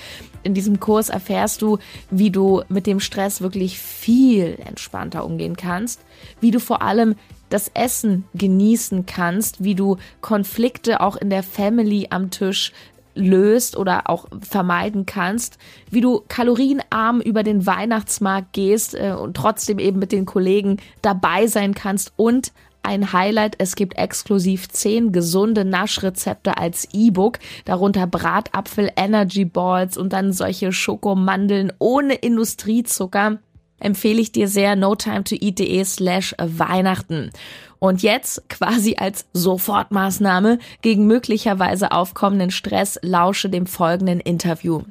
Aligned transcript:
In 0.43 0.53
diesem 0.53 0.79
Kurs 0.79 1.09
erfährst 1.09 1.61
du, 1.61 1.77
wie 2.11 2.31
du 2.31 2.63
mit 2.69 2.85
dem 2.85 2.99
Stress 2.99 3.41
wirklich 3.41 3.79
viel 3.79 4.57
entspannter 4.65 5.25
umgehen 5.25 5.55
kannst, 5.55 6.01
wie 6.41 6.51
du 6.51 6.59
vor 6.59 6.81
allem 6.81 7.15
das 7.49 7.69
Essen 7.73 8.25
genießen 8.33 9.05
kannst, 9.05 9.63
wie 9.63 9.75
du 9.75 9.97
Konflikte 10.21 11.01
auch 11.01 11.15
in 11.15 11.29
der 11.29 11.43
Family 11.43 12.07
am 12.09 12.31
Tisch 12.31 12.73
löst 13.15 13.77
oder 13.77 14.09
auch 14.09 14.25
vermeiden 14.41 15.05
kannst, 15.05 15.57
wie 15.89 16.01
du 16.01 16.23
kalorienarm 16.27 17.21
über 17.21 17.43
den 17.43 17.65
Weihnachtsmarkt 17.65 18.53
gehst 18.53 18.95
äh, 18.95 19.11
und 19.11 19.37
trotzdem 19.37 19.79
eben 19.79 19.99
mit 19.99 20.11
den 20.11 20.25
Kollegen 20.25 20.77
dabei 21.01 21.47
sein 21.47 21.73
kannst 21.73 22.13
und 22.15 22.51
ein 22.83 23.13
Highlight. 23.13 23.55
Es 23.57 23.75
gibt 23.75 23.97
exklusiv 23.97 24.69
zehn 24.69 25.11
gesunde 25.11 25.65
Naschrezepte 25.65 26.57
als 26.57 26.87
E-Book, 26.93 27.39
darunter 27.65 28.07
Bratapfel, 28.07 28.91
Energy 28.95 29.45
Balls 29.45 29.97
und 29.97 30.13
dann 30.13 30.33
solche 30.33 30.71
Schokomandeln 30.71 31.73
ohne 31.79 32.15
Industriezucker. 32.15 33.39
Empfehle 33.79 34.21
ich 34.21 34.31
dir 34.31 34.47
sehr 34.47 34.75
no 34.75 34.95
time 34.95 35.23
to 35.23 35.35
eat.de 35.35 35.83
slash 35.83 36.35
Weihnachten. 36.39 37.31
Und 37.79 38.01
jetzt 38.01 38.47
quasi 38.47 38.95
als 38.97 39.25
Sofortmaßnahme 39.33 40.59
gegen 40.81 41.05
möglicherweise 41.05 41.91
aufkommenden 41.91 42.49
Stress 42.49 42.97
lausche 43.01 43.49
dem 43.49 43.65
folgenden 43.67 44.21
Interview. 44.21 44.83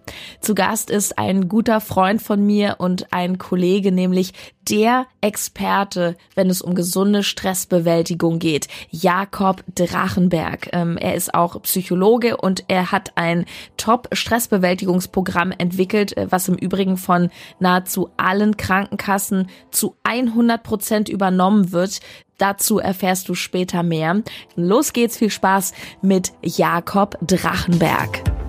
Zu 0.42 0.54
Gast 0.54 0.90
ist 0.90 1.16
ein 1.16 1.48
guter 1.48 1.80
Freund 1.80 2.20
von 2.20 2.44
mir 2.44 2.76
und 2.80 3.10
ein 3.10 3.38
Kollege, 3.38 3.92
nämlich 3.92 4.34
der 4.68 5.06
Experte, 5.20 6.16
wenn 6.34 6.50
es 6.50 6.62
um 6.62 6.74
gesunde 6.74 7.22
Stressbewältigung 7.22 8.38
geht, 8.38 8.68
Jakob 8.90 9.64
Drachenberg. 9.74 10.70
Ähm, 10.72 10.96
er 10.96 11.14
ist 11.14 11.34
auch 11.34 11.60
Psychologe 11.62 12.36
und 12.36 12.64
er 12.68 12.92
hat 12.92 13.12
ein 13.16 13.46
Top-Stressbewältigungsprogramm 13.76 15.52
entwickelt, 15.52 16.16
äh, 16.16 16.26
was 16.30 16.48
im 16.48 16.56
Übrigen 16.56 16.96
von 16.96 17.30
nahezu 17.58 18.10
allen 18.16 18.56
Krankenkassen 18.56 19.48
zu 19.70 19.96
100 20.04 20.62
Prozent 20.62 21.08
übernommen 21.08 21.72
wird. 21.72 22.00
Dazu 22.38 22.78
erfährst 22.78 23.28
du 23.28 23.34
später 23.34 23.82
mehr. 23.82 24.22
Los 24.56 24.92
geht's, 24.92 25.16
viel 25.16 25.30
Spaß 25.30 25.72
mit 26.00 26.32
Jakob 26.42 27.16
Drachenberg. 27.20 28.41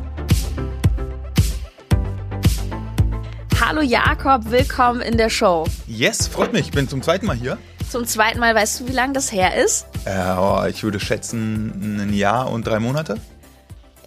Hallo 3.75 3.81
Jakob, 3.81 4.51
willkommen 4.51 5.01
in 5.01 5.17
der 5.17 5.31
Show. 5.31 5.66
Yes, 5.88 6.28
freut 6.28 6.53
mich. 6.53 6.67
Ich 6.67 6.72
bin 6.72 6.88
zum 6.88 7.01
zweiten 7.01 7.25
Mal 7.25 7.35
hier. 7.35 7.57
Zum 7.89 8.06
zweiten 8.06 8.39
Mal, 8.39 8.53
weißt 8.53 8.81
du, 8.81 8.88
wie 8.88 8.91
lange 8.91 9.13
das 9.13 9.31
her 9.31 9.56
ist? 9.56 9.88
Äh, 10.06 10.35
oh, 10.38 10.63
ich 10.69 10.84
würde 10.84 11.00
schätzen, 11.00 12.00
ein 12.00 12.13
Jahr 12.13 12.51
und 12.51 12.67
drei 12.67 12.78
Monate. 12.78 13.17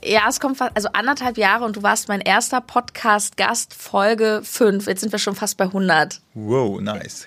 Ja, 0.07 0.23
es 0.29 0.39
kommt 0.39 0.57
fast, 0.57 0.77
also 0.77 0.89
anderthalb 0.93 1.37
Jahre 1.37 1.65
und 1.65 1.77
du 1.77 1.83
warst 1.83 2.07
mein 2.07 2.21
erster 2.21 2.61
Podcast-Gast, 2.61 3.75
Folge 3.75 4.41
5. 4.45 4.87
Jetzt 4.87 5.01
sind 5.01 5.11
wir 5.11 5.19
schon 5.19 5.35
fast 5.35 5.57
bei 5.57 5.65
100. 5.65 6.21
Wow, 6.35 6.81
nice. 6.81 7.27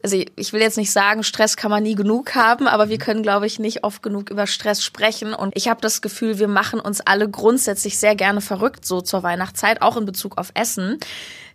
Also 0.00 0.22
ich 0.36 0.52
will 0.52 0.60
jetzt 0.60 0.76
nicht 0.76 0.92
sagen, 0.92 1.24
Stress 1.24 1.56
kann 1.56 1.70
man 1.70 1.82
nie 1.82 1.96
genug 1.96 2.36
haben, 2.36 2.68
aber 2.68 2.90
wir 2.90 2.98
können, 2.98 3.24
glaube 3.24 3.46
ich, 3.46 3.58
nicht 3.58 3.82
oft 3.82 4.04
genug 4.04 4.30
über 4.30 4.46
Stress 4.46 4.84
sprechen. 4.84 5.34
Und 5.34 5.56
ich 5.56 5.68
habe 5.68 5.80
das 5.80 6.00
Gefühl, 6.00 6.38
wir 6.38 6.48
machen 6.48 6.78
uns 6.78 7.00
alle 7.00 7.28
grundsätzlich 7.28 7.98
sehr 7.98 8.14
gerne 8.14 8.40
verrückt, 8.40 8.86
so 8.86 9.00
zur 9.00 9.24
Weihnachtszeit, 9.24 9.82
auch 9.82 9.96
in 9.96 10.06
Bezug 10.06 10.38
auf 10.38 10.52
Essen. 10.54 10.98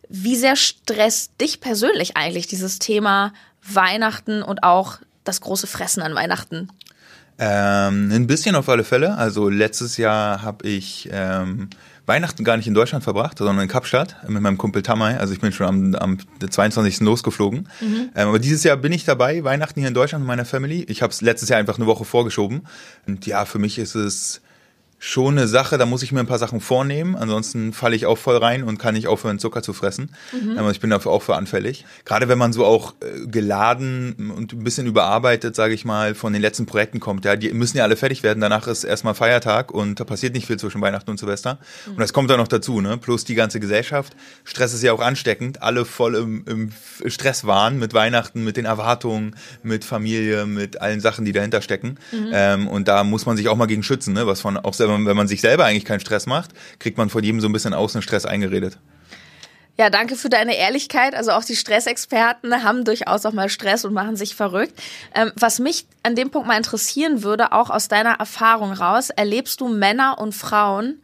Wie 0.10 0.36
sehr 0.36 0.58
stresst 0.58 1.40
dich 1.40 1.62
persönlich 1.62 2.18
eigentlich 2.18 2.48
dieses 2.48 2.80
Thema 2.80 3.32
Weihnachten 3.64 4.44
und 4.44 4.64
auch 4.64 4.98
das 5.24 5.40
große 5.40 5.68
Fressen 5.68 6.02
an 6.02 6.14
Weihnachten? 6.14 6.70
Ähm, 7.38 8.12
ein 8.12 8.28
bisschen 8.28 8.56
auf 8.56 8.70
alle 8.70 8.84
Fälle. 8.84 9.18
Also 9.18 9.50
letztes 9.50 9.98
Jahr 9.98 10.42
habe 10.42 10.68
ich 10.68 11.10
ähm, 11.12 11.70
Weihnachten 12.06 12.44
gar 12.44 12.56
nicht 12.56 12.68
in 12.68 12.74
Deutschland 12.74 13.04
verbracht, 13.04 13.40
sondern 13.40 13.60
in 13.60 13.68
Kapstadt 13.68 14.16
mit 14.28 14.42
meinem 14.42 14.58
Kumpel 14.58 14.84
Tamay. 14.84 15.16
Also 15.18 15.34
ich 15.34 15.42
bin 15.42 15.52
schon 15.52 15.68
am, 15.68 15.96
am 15.96 16.18
22. 16.50 17.02
losgeflogen. 17.02 17.68
Mhm. 17.82 18.10
Ähm, 18.16 18.30
aber 18.30 18.40
dieses 18.40 18.64
Jahr 18.64 18.78
bin 18.78 18.94
ich 18.94 19.06
dabei, 19.06 19.44
Weihnachten 19.44 19.80
hier 19.80 19.90
in 19.90 19.94
Deutschland 19.94 20.24
mit 20.24 20.28
meiner 20.28 20.46
Family. 20.46 20.84
Ich 20.88 21.02
habe 21.02 21.12
es 21.12 21.22
letztes 21.22 21.50
Jahr 21.50 21.60
einfach 21.60 21.78
eine 21.78 21.88
Woche 21.88 22.06
vorgeschoben. 22.06 22.68
Und 23.08 23.26
ja, 23.26 23.46
für 23.46 23.60
mich 23.60 23.80
ist 23.80 23.96
es 23.96 24.42
schon 25.06 25.38
eine 25.38 25.48
Sache, 25.48 25.78
da 25.78 25.86
muss 25.86 26.02
ich 26.02 26.12
mir 26.12 26.20
ein 26.20 26.26
paar 26.26 26.40
Sachen 26.40 26.62
vornehmen, 26.62 27.16
ansonsten 27.16 27.74
falle 27.74 27.96
ich 27.96 28.08
auch 28.08 28.18
voll 28.18 28.38
rein 28.38 28.64
und 28.64 28.80
kann 28.80 28.96
nicht 28.96 29.08
aufhören, 29.08 29.38
Zucker 29.38 29.62
zu 29.62 29.72
fressen. 29.72 30.16
Mhm. 30.32 30.58
Aber 30.58 30.72
ich 30.72 30.80
bin 30.80 30.90
dafür 30.90 31.12
auch 31.12 31.22
für 31.22 31.36
anfällig. 31.36 31.86
Gerade 32.06 32.28
wenn 32.28 32.40
man 32.40 32.54
so 32.54 32.66
auch 32.66 32.96
äh, 33.02 33.28
geladen 33.28 34.32
und 34.36 34.54
ein 34.54 34.64
bisschen 34.64 34.88
überarbeitet, 34.88 35.56
sage 35.56 35.76
ich 35.76 35.86
mal, 35.86 36.16
von 36.16 36.34
den 36.34 36.42
letzten 36.42 36.66
Projekten 36.66 37.00
kommt, 37.00 37.24
ja, 37.24 37.36
die 37.36 37.54
müssen 37.54 37.78
ja 37.78 37.84
alle 37.84 37.98
fertig 37.98 38.24
werden, 38.24 38.42
danach 38.42 38.66
ist 38.66 38.84
erstmal 38.84 39.14
Feiertag 39.14 39.72
und 39.72 40.00
da 40.00 40.06
passiert 40.06 40.34
nicht 40.34 40.48
viel 40.48 40.58
zwischen 40.58 40.82
Weihnachten 40.82 41.12
und 41.12 41.20
Silvester. 41.20 41.60
Mhm. 41.86 41.92
Und 41.92 42.00
das 42.00 42.12
kommt 42.12 42.32
dann 42.32 42.40
noch 42.40 42.48
dazu, 42.48 42.82
ne? 42.82 42.98
Plus 42.98 43.26
die 43.26 43.36
ganze 43.36 43.60
Gesellschaft. 43.60 44.16
Stress 44.44 44.74
ist 44.74 44.82
ja 44.82 44.92
auch 44.92 45.02
ansteckend, 45.02 45.62
alle 45.62 45.86
voll 45.86 46.16
im, 46.16 46.46
im 46.48 46.72
Stress 47.12 47.46
waren 47.46 47.78
mit 47.78 47.94
Weihnachten, 47.94 48.44
mit 48.44 48.58
den 48.58 48.66
Erwartungen, 48.66 49.36
mit 49.62 49.86
Familie, 49.86 50.48
mit 50.48 50.82
allen 50.82 51.00
Sachen, 51.00 51.26
die 51.26 51.32
dahinter 51.32 51.62
stecken. 51.62 52.00
Mhm. 52.12 52.30
Ähm, 52.34 52.68
und 52.68 52.88
da 52.88 53.04
muss 53.04 53.28
man 53.28 53.38
sich 53.38 53.50
auch 53.50 53.56
mal 53.56 53.68
gegen 53.68 53.84
schützen, 53.84 54.16
ne? 54.16 54.26
Was 54.26 54.42
von 54.42 54.58
auch 54.58 54.74
selber 54.74 54.95
man, 54.96 55.06
wenn 55.06 55.18
man 55.18 55.28
sich 55.28 55.42
selber 55.42 55.66
eigentlich 55.66 55.86
keinen 55.86 56.00
Stress 56.00 56.26
macht, 56.26 56.52
kriegt 56.80 56.98
man 56.98 57.10
von 57.10 57.24
jedem 57.24 57.42
so 57.42 57.48
ein 57.48 57.54
bisschen 57.54 57.74
außen 57.74 58.02
Stress 58.02 58.26
eingeredet. 58.26 58.78
Ja, 59.78 59.90
danke 59.90 60.16
für 60.16 60.30
deine 60.30 60.56
Ehrlichkeit. 60.56 61.14
Also 61.16 61.32
auch 61.32 61.44
die 61.44 61.56
Stressexperten 61.56 62.64
haben 62.64 62.86
durchaus 62.86 63.26
auch 63.26 63.34
mal 63.34 63.50
Stress 63.50 63.84
und 63.84 63.94
machen 63.94 64.16
sich 64.16 64.34
verrückt. 64.34 64.82
Ähm, 65.14 65.32
was 65.36 65.60
mich 65.60 65.86
an 66.04 66.16
dem 66.16 66.30
Punkt 66.30 66.48
mal 66.48 66.56
interessieren 66.56 67.24
würde, 67.24 67.52
auch 67.52 67.70
aus 67.70 67.90
deiner 67.90 68.14
Erfahrung 68.14 68.72
raus, 68.72 69.10
erlebst 69.10 69.60
du 69.60 69.68
Männer 69.68 70.18
und 70.18 70.34
Frauen 70.34 71.02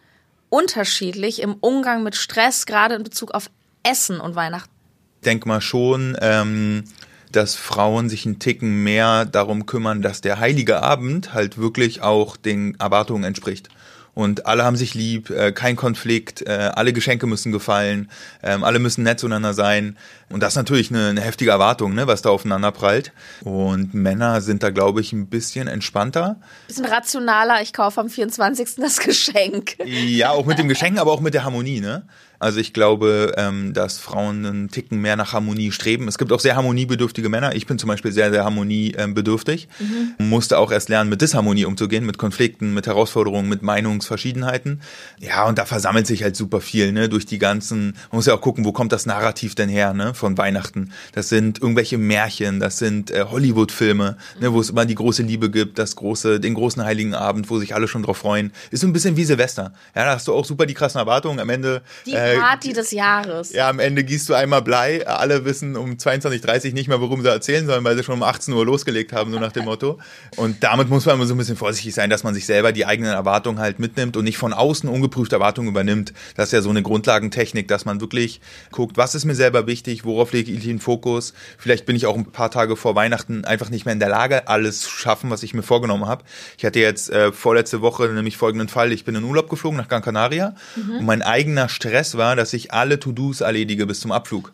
unterschiedlich 0.50 1.42
im 1.42 1.56
Umgang 1.60 2.04
mit 2.04 2.16
Stress, 2.16 2.66
gerade 2.66 2.96
in 2.96 3.04
Bezug 3.04 3.32
auf 3.32 3.50
Essen 3.84 4.22
und 4.22 4.36
Weihnachten? 4.36 4.72
Ich 5.16 5.26
denke 5.26 5.50
mal 5.50 5.62
schon, 5.62 6.18
ähm, 6.22 6.86
dass 7.32 7.56
Frauen 7.56 8.08
sich 8.08 8.26
einen 8.26 8.40
Ticken 8.40 8.84
mehr 8.84 9.26
darum 9.26 9.66
kümmern, 9.66 10.02
dass 10.02 10.22
der 10.22 10.40
heilige 10.40 10.82
Abend 10.82 11.34
halt 11.34 11.58
wirklich 11.58 12.02
auch 12.02 12.38
den 12.38 12.80
Erwartungen 12.80 13.26
entspricht 13.26 13.70
und 14.14 14.46
alle 14.46 14.64
haben 14.64 14.76
sich 14.76 14.94
lieb, 14.94 15.30
äh, 15.30 15.52
kein 15.52 15.76
Konflikt, 15.76 16.42
äh, 16.42 16.72
alle 16.74 16.94
Geschenke 16.94 17.28
müssen 17.28 17.52
gefallen, 17.52 18.10
ähm, 18.44 18.64
alle 18.64 18.80
müssen 18.80 19.04
nett 19.04 19.20
zueinander 19.20 19.54
sein. 19.54 19.98
Und 20.30 20.42
das 20.44 20.54
ist 20.54 20.58
natürlich 20.58 20.92
eine, 20.92 21.10
eine 21.10 21.22
heftige 21.22 21.52
Erwartung, 21.52 21.94
ne, 21.94 22.08
was 22.08 22.22
da 22.22 22.30
aufeinander 22.30 22.72
prallt. 22.72 23.12
Und 23.44 23.94
Männer 23.94 24.42
sind 24.42 24.64
da, 24.64 24.70
glaube 24.70 25.02
ich, 25.02 25.14
ein 25.14 25.28
bisschen 25.28 25.68
entspannter. 25.68 26.38
Bisschen 26.68 26.86
rationaler, 26.86 27.62
ich 27.62 27.74
kaufe 27.74 28.02
am 28.02 28.10
24. 28.10 28.76
das 28.78 29.00
Geschenk. 29.00 29.78
Ja, 29.86 30.32
auch 30.32 30.46
mit 30.46 30.60
dem 30.60 30.68
Geschenk, 30.68 31.00
aber 31.00 31.12
auch 31.12 31.22
mit 31.22 31.34
der 31.34 31.44
Harmonie, 31.44 31.80
ne? 31.80 32.04
Also 32.42 32.60
ich 32.60 32.74
glaube, 32.74 33.34
ähm, 33.38 33.72
dass 33.72 34.00
Frauen 34.00 34.48
einen 34.48 34.70
Ticken 34.70 35.00
mehr 35.00 35.16
nach 35.16 35.32
Harmonie 35.32 35.72
streben. 35.72 36.08
Es 36.08 36.18
gibt 36.18 36.32
auch 36.32 36.40
sehr 36.40 36.56
harmoniebedürftige 36.56 37.30
Männer. 37.30 37.54
Ich 37.54 37.68
bin 37.68 37.78
zum 37.78 37.88
Beispiel 37.88 38.12
sehr, 38.12 38.32
sehr 38.32 38.44
harmoniebedürftig. 38.44 39.68
Mhm. 39.80 40.28
Musste 40.28 40.58
auch 40.58 40.72
erst 40.72 40.90
lernen, 40.90 41.12
mit 41.12 41.22
Disharmonie 41.22 41.66
umzugehen, 41.66 42.04
mit 42.04 42.18
Konflikten, 42.18 42.74
mit 42.74 42.88
Herausforderungen, 42.88 43.48
mit 43.48 43.62
Meinungsverschiedenheiten. 43.62 44.82
Ja, 45.20 45.46
und 45.46 45.60
da 45.60 45.66
versammelt 45.66 46.08
sich 46.08 46.24
halt 46.24 46.36
super 46.36 46.62
viel, 46.62 46.92
ne? 46.92 47.10
Durch 47.10 47.28
die 47.28 47.38
ganzen, 47.38 47.94
man 48.10 48.18
muss 48.18 48.26
ja 48.26 48.34
auch 48.34 48.42
gucken, 48.42 48.66
wo 48.66 48.72
kommt 48.72 48.92
das 48.92 49.06
Narrativ 49.06 49.54
denn 49.54 49.70
her, 49.70 49.94
ne? 49.94 50.16
Von 50.16 50.36
Weihnachten. 50.40 50.94
Das 51.14 51.30
sind 51.30 51.62
irgendwelche 51.62 52.00
Märchen, 52.00 52.60
das 52.60 52.80
sind 52.80 53.12
äh, 53.12 53.26
Hollywood-Filme, 53.30 54.18
mhm. 54.38 54.42
ne? 54.42 54.52
wo 54.52 54.60
es 54.60 54.72
immer 54.72 54.86
die 54.86 54.96
große 54.96 55.22
Liebe 55.22 55.52
gibt, 55.52 55.78
das 55.78 55.96
große, 55.96 56.40
den 56.40 56.56
großen 56.56 56.84
Heiligen 56.84 57.14
Abend, 57.14 57.52
wo 57.52 57.60
sich 57.60 57.76
alle 57.76 57.88
schon 57.88 58.02
drauf 58.02 58.18
freuen. 58.18 58.52
Ist 58.72 58.82
so 58.82 58.88
ein 58.88 58.94
bisschen 58.94 59.16
wie 59.16 59.26
Silvester. 59.26 59.74
Ja, 59.96 60.06
da 60.06 60.16
hast 60.16 60.28
du 60.28 60.34
auch 60.34 60.46
super 60.46 60.66
die 60.66 60.74
krassen 60.74 60.98
Erwartungen. 60.98 61.40
Am 61.40 61.50
Ende. 61.50 61.84
Die 62.08 62.14
äh, 62.14 62.31
Party 62.40 62.74
des 62.74 62.92
Jahres. 62.92 63.52
Ja, 63.52 63.70
am 63.70 63.80
Ende 63.80 64.04
gießt 64.04 64.30
du 64.30 64.34
einmal 64.34 64.62
Blei. 64.62 65.06
Alle 65.08 65.46
wissen 65.46 65.76
um 65.76 65.92
22.30 65.92 66.68
Uhr 66.68 66.74
nicht 66.74 66.88
mehr, 66.88 67.02
worum 67.02 67.22
sie 67.22 67.30
erzählen 67.30 67.66
sollen, 67.66 67.84
weil 67.84 67.96
sie 67.98 68.04
schon 68.04 68.16
um 68.16 68.24
18 68.24 68.54
Uhr 68.54 68.66
losgelegt 68.66 69.14
haben, 69.14 69.32
so 69.32 69.40
nach 69.40 69.52
dem 69.52 69.66
Motto. 69.66 70.00
Und 70.38 70.64
damit 70.64 70.90
muss 70.90 71.06
man 71.06 71.16
immer 71.16 71.26
so 71.26 71.34
ein 71.34 71.38
bisschen 71.38 71.58
vorsichtig 71.58 71.94
sein, 71.94 72.10
dass 72.10 72.24
man 72.24 72.34
sich 72.34 72.46
selber 72.46 72.72
die 72.72 72.86
eigenen 72.86 73.12
Erwartungen 73.12 73.60
halt 73.60 73.80
mitnimmt 73.80 74.18
und 74.18 74.24
nicht 74.24 74.38
von 74.38 74.54
außen 74.54 74.90
ungeprüfte 74.90 75.36
Erwartungen 75.36 75.70
übernimmt. 75.70 76.14
Das 76.36 76.50
ist 76.50 76.54
ja 76.54 76.62
so 76.62 76.70
eine 76.70 76.84
Grundlagentechnik, 76.84 77.68
dass 77.68 77.86
man 77.86 78.02
wirklich 78.02 78.42
guckt, 78.72 78.98
was 78.98 79.16
ist 79.16 79.26
mir 79.26 79.36
selber 79.36 79.68
wichtig, 79.68 80.06
worauf 80.06 80.34
lege 80.34 80.52
ich 80.52 80.64
den 80.64 80.80
Fokus. 80.80 81.34
Vielleicht 81.58 81.86
bin 81.86 81.96
ich 81.96 82.06
auch 82.06 82.16
ein 82.16 82.26
paar 82.26 82.52
Tage 82.52 82.76
vor 82.76 82.96
Weihnachten 82.96 83.46
einfach 83.46 83.70
nicht 83.70 83.86
mehr 83.86 83.94
in 83.94 84.00
der 84.00 84.10
Lage, 84.10 84.48
alles 84.48 84.90
schaffen, 84.90 85.30
was 85.30 85.44
ich 85.44 85.54
mir 85.54 85.64
vorgenommen 85.64 86.06
habe. 86.06 86.24
Ich 86.58 86.66
hatte 86.66 86.80
jetzt 86.80 87.10
äh, 87.10 87.32
vorletzte 87.32 87.82
Woche 87.82 88.08
nämlich 88.08 88.38
folgenden 88.38 88.70
Fall. 88.70 88.92
Ich 88.92 89.06
bin 89.06 89.16
in 89.16 89.24
Urlaub 89.24 89.50
geflogen 89.50 89.78
nach 89.78 89.88
Gran 89.88 90.02
Canaria 90.02 90.56
mhm. 90.76 90.98
und 90.98 91.06
mein 91.06 91.22
eigener 91.22 91.70
Stress 91.70 92.18
war, 92.18 92.21
dass 92.36 92.54
ich 92.54 92.74
alle 92.74 93.00
To-Dos 93.00 93.42
erledige 93.42 93.86
bis 93.86 94.00
zum 94.00 94.12
Abflug. 94.12 94.54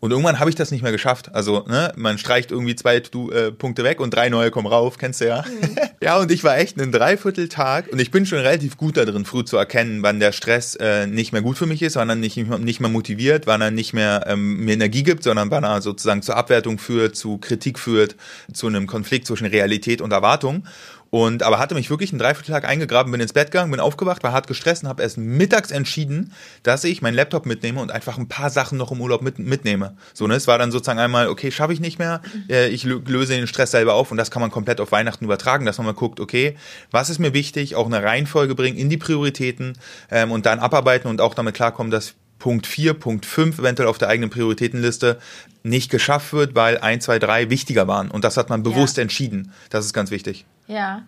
Und 0.00 0.12
irgendwann 0.12 0.38
habe 0.38 0.48
ich 0.48 0.56
das 0.56 0.70
nicht 0.70 0.82
mehr 0.82 0.92
geschafft. 0.92 1.34
Also, 1.34 1.66
ne, 1.68 1.92
man 1.94 2.16
streicht 2.16 2.50
irgendwie 2.50 2.74
zwei 2.74 2.96
äh, 2.96 3.52
Punkte 3.52 3.84
weg 3.84 4.00
und 4.00 4.14
drei 4.14 4.30
neue 4.30 4.50
kommen 4.50 4.66
rauf, 4.66 4.96
kennst 4.96 5.20
du 5.20 5.26
ja. 5.26 5.42
Mhm. 5.42 5.76
ja, 6.02 6.18
und 6.18 6.30
ich 6.30 6.42
war 6.42 6.56
echt 6.56 6.80
einen 6.80 6.90
Dreivierteltag 6.90 7.92
und 7.92 8.00
ich 8.00 8.10
bin 8.10 8.24
schon 8.24 8.38
relativ 8.38 8.78
gut 8.78 8.96
darin, 8.96 9.26
früh 9.26 9.44
zu 9.44 9.58
erkennen, 9.58 10.02
wann 10.02 10.18
der 10.18 10.32
Stress 10.32 10.74
äh, 10.76 11.06
nicht 11.06 11.32
mehr 11.32 11.42
gut 11.42 11.58
für 11.58 11.66
mich 11.66 11.82
ist, 11.82 11.96
wann 11.96 12.08
er 12.08 12.16
nicht, 12.16 12.38
nicht 12.38 12.80
mehr 12.80 12.88
motiviert, 12.88 13.46
wann 13.46 13.60
er 13.60 13.70
nicht 13.70 13.92
mehr 13.92 14.24
ähm, 14.26 14.64
mir 14.64 14.72
Energie 14.72 15.02
gibt, 15.02 15.22
sondern 15.22 15.50
wann 15.50 15.64
er 15.64 15.82
sozusagen 15.82 16.22
zur 16.22 16.36
Abwertung 16.36 16.78
führt, 16.78 17.14
zu 17.14 17.36
Kritik 17.36 17.78
führt, 17.78 18.16
zu 18.54 18.68
einem 18.68 18.86
Konflikt 18.86 19.26
zwischen 19.26 19.46
Realität 19.46 20.00
und 20.00 20.12
Erwartung. 20.12 20.64
Und 21.10 21.42
aber 21.42 21.58
hatte 21.58 21.74
mich 21.74 21.90
wirklich 21.90 22.12
einen 22.12 22.20
Dreivierteltag 22.20 22.64
eingegraben, 22.64 23.10
bin 23.10 23.20
ins 23.20 23.32
Bett 23.32 23.50
gegangen, 23.50 23.72
bin 23.72 23.80
aufgewacht, 23.80 24.22
war 24.22 24.32
hart 24.32 24.46
gestresst 24.46 24.84
und 24.84 24.88
habe 24.88 25.02
erst 25.02 25.18
mittags 25.18 25.72
entschieden, 25.72 26.32
dass 26.62 26.84
ich 26.84 27.02
meinen 27.02 27.14
Laptop 27.14 27.46
mitnehme 27.46 27.80
und 27.80 27.90
einfach 27.90 28.16
ein 28.16 28.28
paar 28.28 28.48
Sachen 28.48 28.78
noch 28.78 28.92
im 28.92 29.00
Urlaub 29.00 29.20
mit, 29.20 29.38
mitnehme. 29.38 29.96
So, 30.14 30.28
ne? 30.28 30.34
Es 30.34 30.46
war 30.46 30.58
dann 30.58 30.70
sozusagen 30.70 31.00
einmal, 31.00 31.28
okay, 31.28 31.50
schaffe 31.50 31.72
ich 31.72 31.80
nicht 31.80 31.98
mehr, 31.98 32.20
äh, 32.48 32.68
ich 32.68 32.84
löse 32.84 33.34
den 33.34 33.48
Stress 33.48 33.72
selber 33.72 33.94
auf 33.94 34.12
und 34.12 34.18
das 34.18 34.30
kann 34.30 34.40
man 34.40 34.52
komplett 34.52 34.80
auf 34.80 34.92
Weihnachten 34.92 35.24
übertragen, 35.24 35.66
dass 35.66 35.78
man 35.78 35.86
mal 35.86 35.94
guckt, 35.94 36.20
okay, 36.20 36.56
was 36.92 37.10
ist 37.10 37.18
mir 37.18 37.34
wichtig, 37.34 37.74
auch 37.74 37.86
eine 37.86 38.02
Reihenfolge 38.02 38.54
bringen 38.54 38.78
in 38.78 38.88
die 38.88 38.96
Prioritäten 38.96 39.76
ähm, 40.12 40.30
und 40.30 40.46
dann 40.46 40.60
abarbeiten 40.60 41.08
und 41.08 41.20
auch 41.20 41.34
damit 41.34 41.54
klarkommen, 41.54 41.90
dass 41.90 42.14
Punkt 42.38 42.66
4, 42.66 42.94
Punkt 42.94 43.26
5 43.26 43.58
eventuell 43.58 43.88
auf 43.88 43.98
der 43.98 44.08
eigenen 44.08 44.30
Prioritätenliste 44.30 45.18
nicht 45.62 45.90
geschafft 45.90 46.32
wird, 46.32 46.54
weil 46.54 46.78
1, 46.78 47.04
2, 47.04 47.18
3 47.18 47.50
wichtiger 47.50 47.86
waren. 47.86 48.10
Und 48.10 48.24
das 48.24 48.36
hat 48.36 48.48
man 48.48 48.62
bewusst 48.62 48.96
ja. 48.96 49.02
entschieden. 49.02 49.52
Das 49.68 49.84
ist 49.84 49.92
ganz 49.92 50.10
wichtig. 50.10 50.46
Ja 50.70 51.02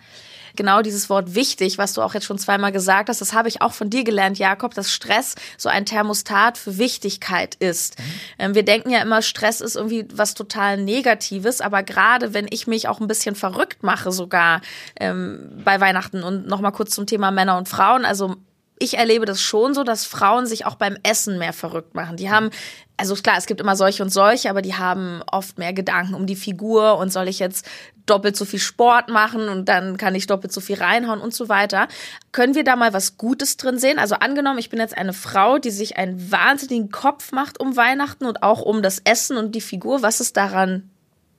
genau 0.56 0.82
dieses 0.82 1.08
Wort 1.10 1.34
wichtig, 1.34 1.78
was 1.78 1.94
du 1.94 2.02
auch 2.02 2.14
jetzt 2.14 2.26
schon 2.26 2.38
zweimal 2.38 2.72
gesagt 2.72 3.08
hast, 3.08 3.20
das 3.20 3.32
habe 3.32 3.48
ich 3.48 3.62
auch 3.62 3.72
von 3.72 3.90
dir 3.90 4.04
gelernt, 4.04 4.38
Jakob, 4.38 4.74
dass 4.74 4.90
Stress 4.90 5.34
so 5.56 5.68
ein 5.68 5.86
Thermostat 5.86 6.58
für 6.58 6.78
Wichtigkeit 6.78 7.54
ist. 7.56 7.98
Mhm. 7.98 8.04
Ähm, 8.38 8.54
wir 8.54 8.64
denken 8.64 8.90
ja 8.90 9.00
immer, 9.02 9.22
Stress 9.22 9.60
ist 9.60 9.76
irgendwie 9.76 10.06
was 10.12 10.34
total 10.34 10.78
Negatives, 10.78 11.60
aber 11.60 11.82
gerade 11.82 12.34
wenn 12.34 12.46
ich 12.50 12.66
mich 12.66 12.88
auch 12.88 13.00
ein 13.00 13.08
bisschen 13.08 13.34
verrückt 13.34 13.82
mache, 13.82 14.12
sogar 14.12 14.60
ähm, 14.98 15.62
bei 15.64 15.80
Weihnachten 15.80 16.22
und 16.22 16.46
nochmal 16.46 16.72
kurz 16.72 16.94
zum 16.94 17.06
Thema 17.06 17.30
Männer 17.30 17.56
und 17.56 17.68
Frauen, 17.68 18.04
also 18.04 18.36
ich 18.82 18.98
erlebe 18.98 19.26
das 19.26 19.40
schon 19.40 19.74
so, 19.74 19.84
dass 19.84 20.04
Frauen 20.04 20.46
sich 20.46 20.66
auch 20.66 20.74
beim 20.74 20.96
Essen 21.04 21.38
mehr 21.38 21.52
verrückt 21.52 21.94
machen. 21.94 22.16
Die 22.16 22.30
haben, 22.30 22.50
also 22.96 23.14
klar, 23.14 23.36
es 23.38 23.46
gibt 23.46 23.60
immer 23.60 23.76
solche 23.76 24.02
und 24.02 24.10
solche, 24.10 24.50
aber 24.50 24.60
die 24.60 24.74
haben 24.74 25.22
oft 25.30 25.56
mehr 25.56 25.72
Gedanken 25.72 26.14
um 26.14 26.26
die 26.26 26.34
Figur 26.34 26.98
und 26.98 27.12
soll 27.12 27.28
ich 27.28 27.38
jetzt 27.38 27.64
doppelt 28.06 28.36
so 28.36 28.44
viel 28.44 28.58
Sport 28.58 29.08
machen 29.08 29.48
und 29.48 29.68
dann 29.68 29.98
kann 29.98 30.16
ich 30.16 30.26
doppelt 30.26 30.52
so 30.52 30.60
viel 30.60 30.78
reinhauen 30.78 31.20
und 31.20 31.32
so 31.32 31.48
weiter. 31.48 31.86
Können 32.32 32.56
wir 32.56 32.64
da 32.64 32.74
mal 32.74 32.92
was 32.92 33.16
Gutes 33.16 33.56
drin 33.56 33.78
sehen? 33.78 34.00
Also 34.00 34.16
angenommen, 34.16 34.58
ich 34.58 34.68
bin 34.68 34.80
jetzt 34.80 34.98
eine 34.98 35.12
Frau, 35.12 35.58
die 35.58 35.70
sich 35.70 35.96
einen 35.96 36.32
wahnsinnigen 36.32 36.90
Kopf 36.90 37.30
macht 37.30 37.60
um 37.60 37.76
Weihnachten 37.76 38.26
und 38.26 38.42
auch 38.42 38.62
um 38.62 38.82
das 38.82 38.98
Essen 39.04 39.36
und 39.36 39.54
die 39.54 39.60
Figur. 39.60 40.02
Was 40.02 40.20
ist 40.20 40.36
daran 40.36 40.90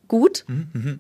gut? 0.08 0.46
Mhm, 0.48 0.70
mhm. 0.72 1.00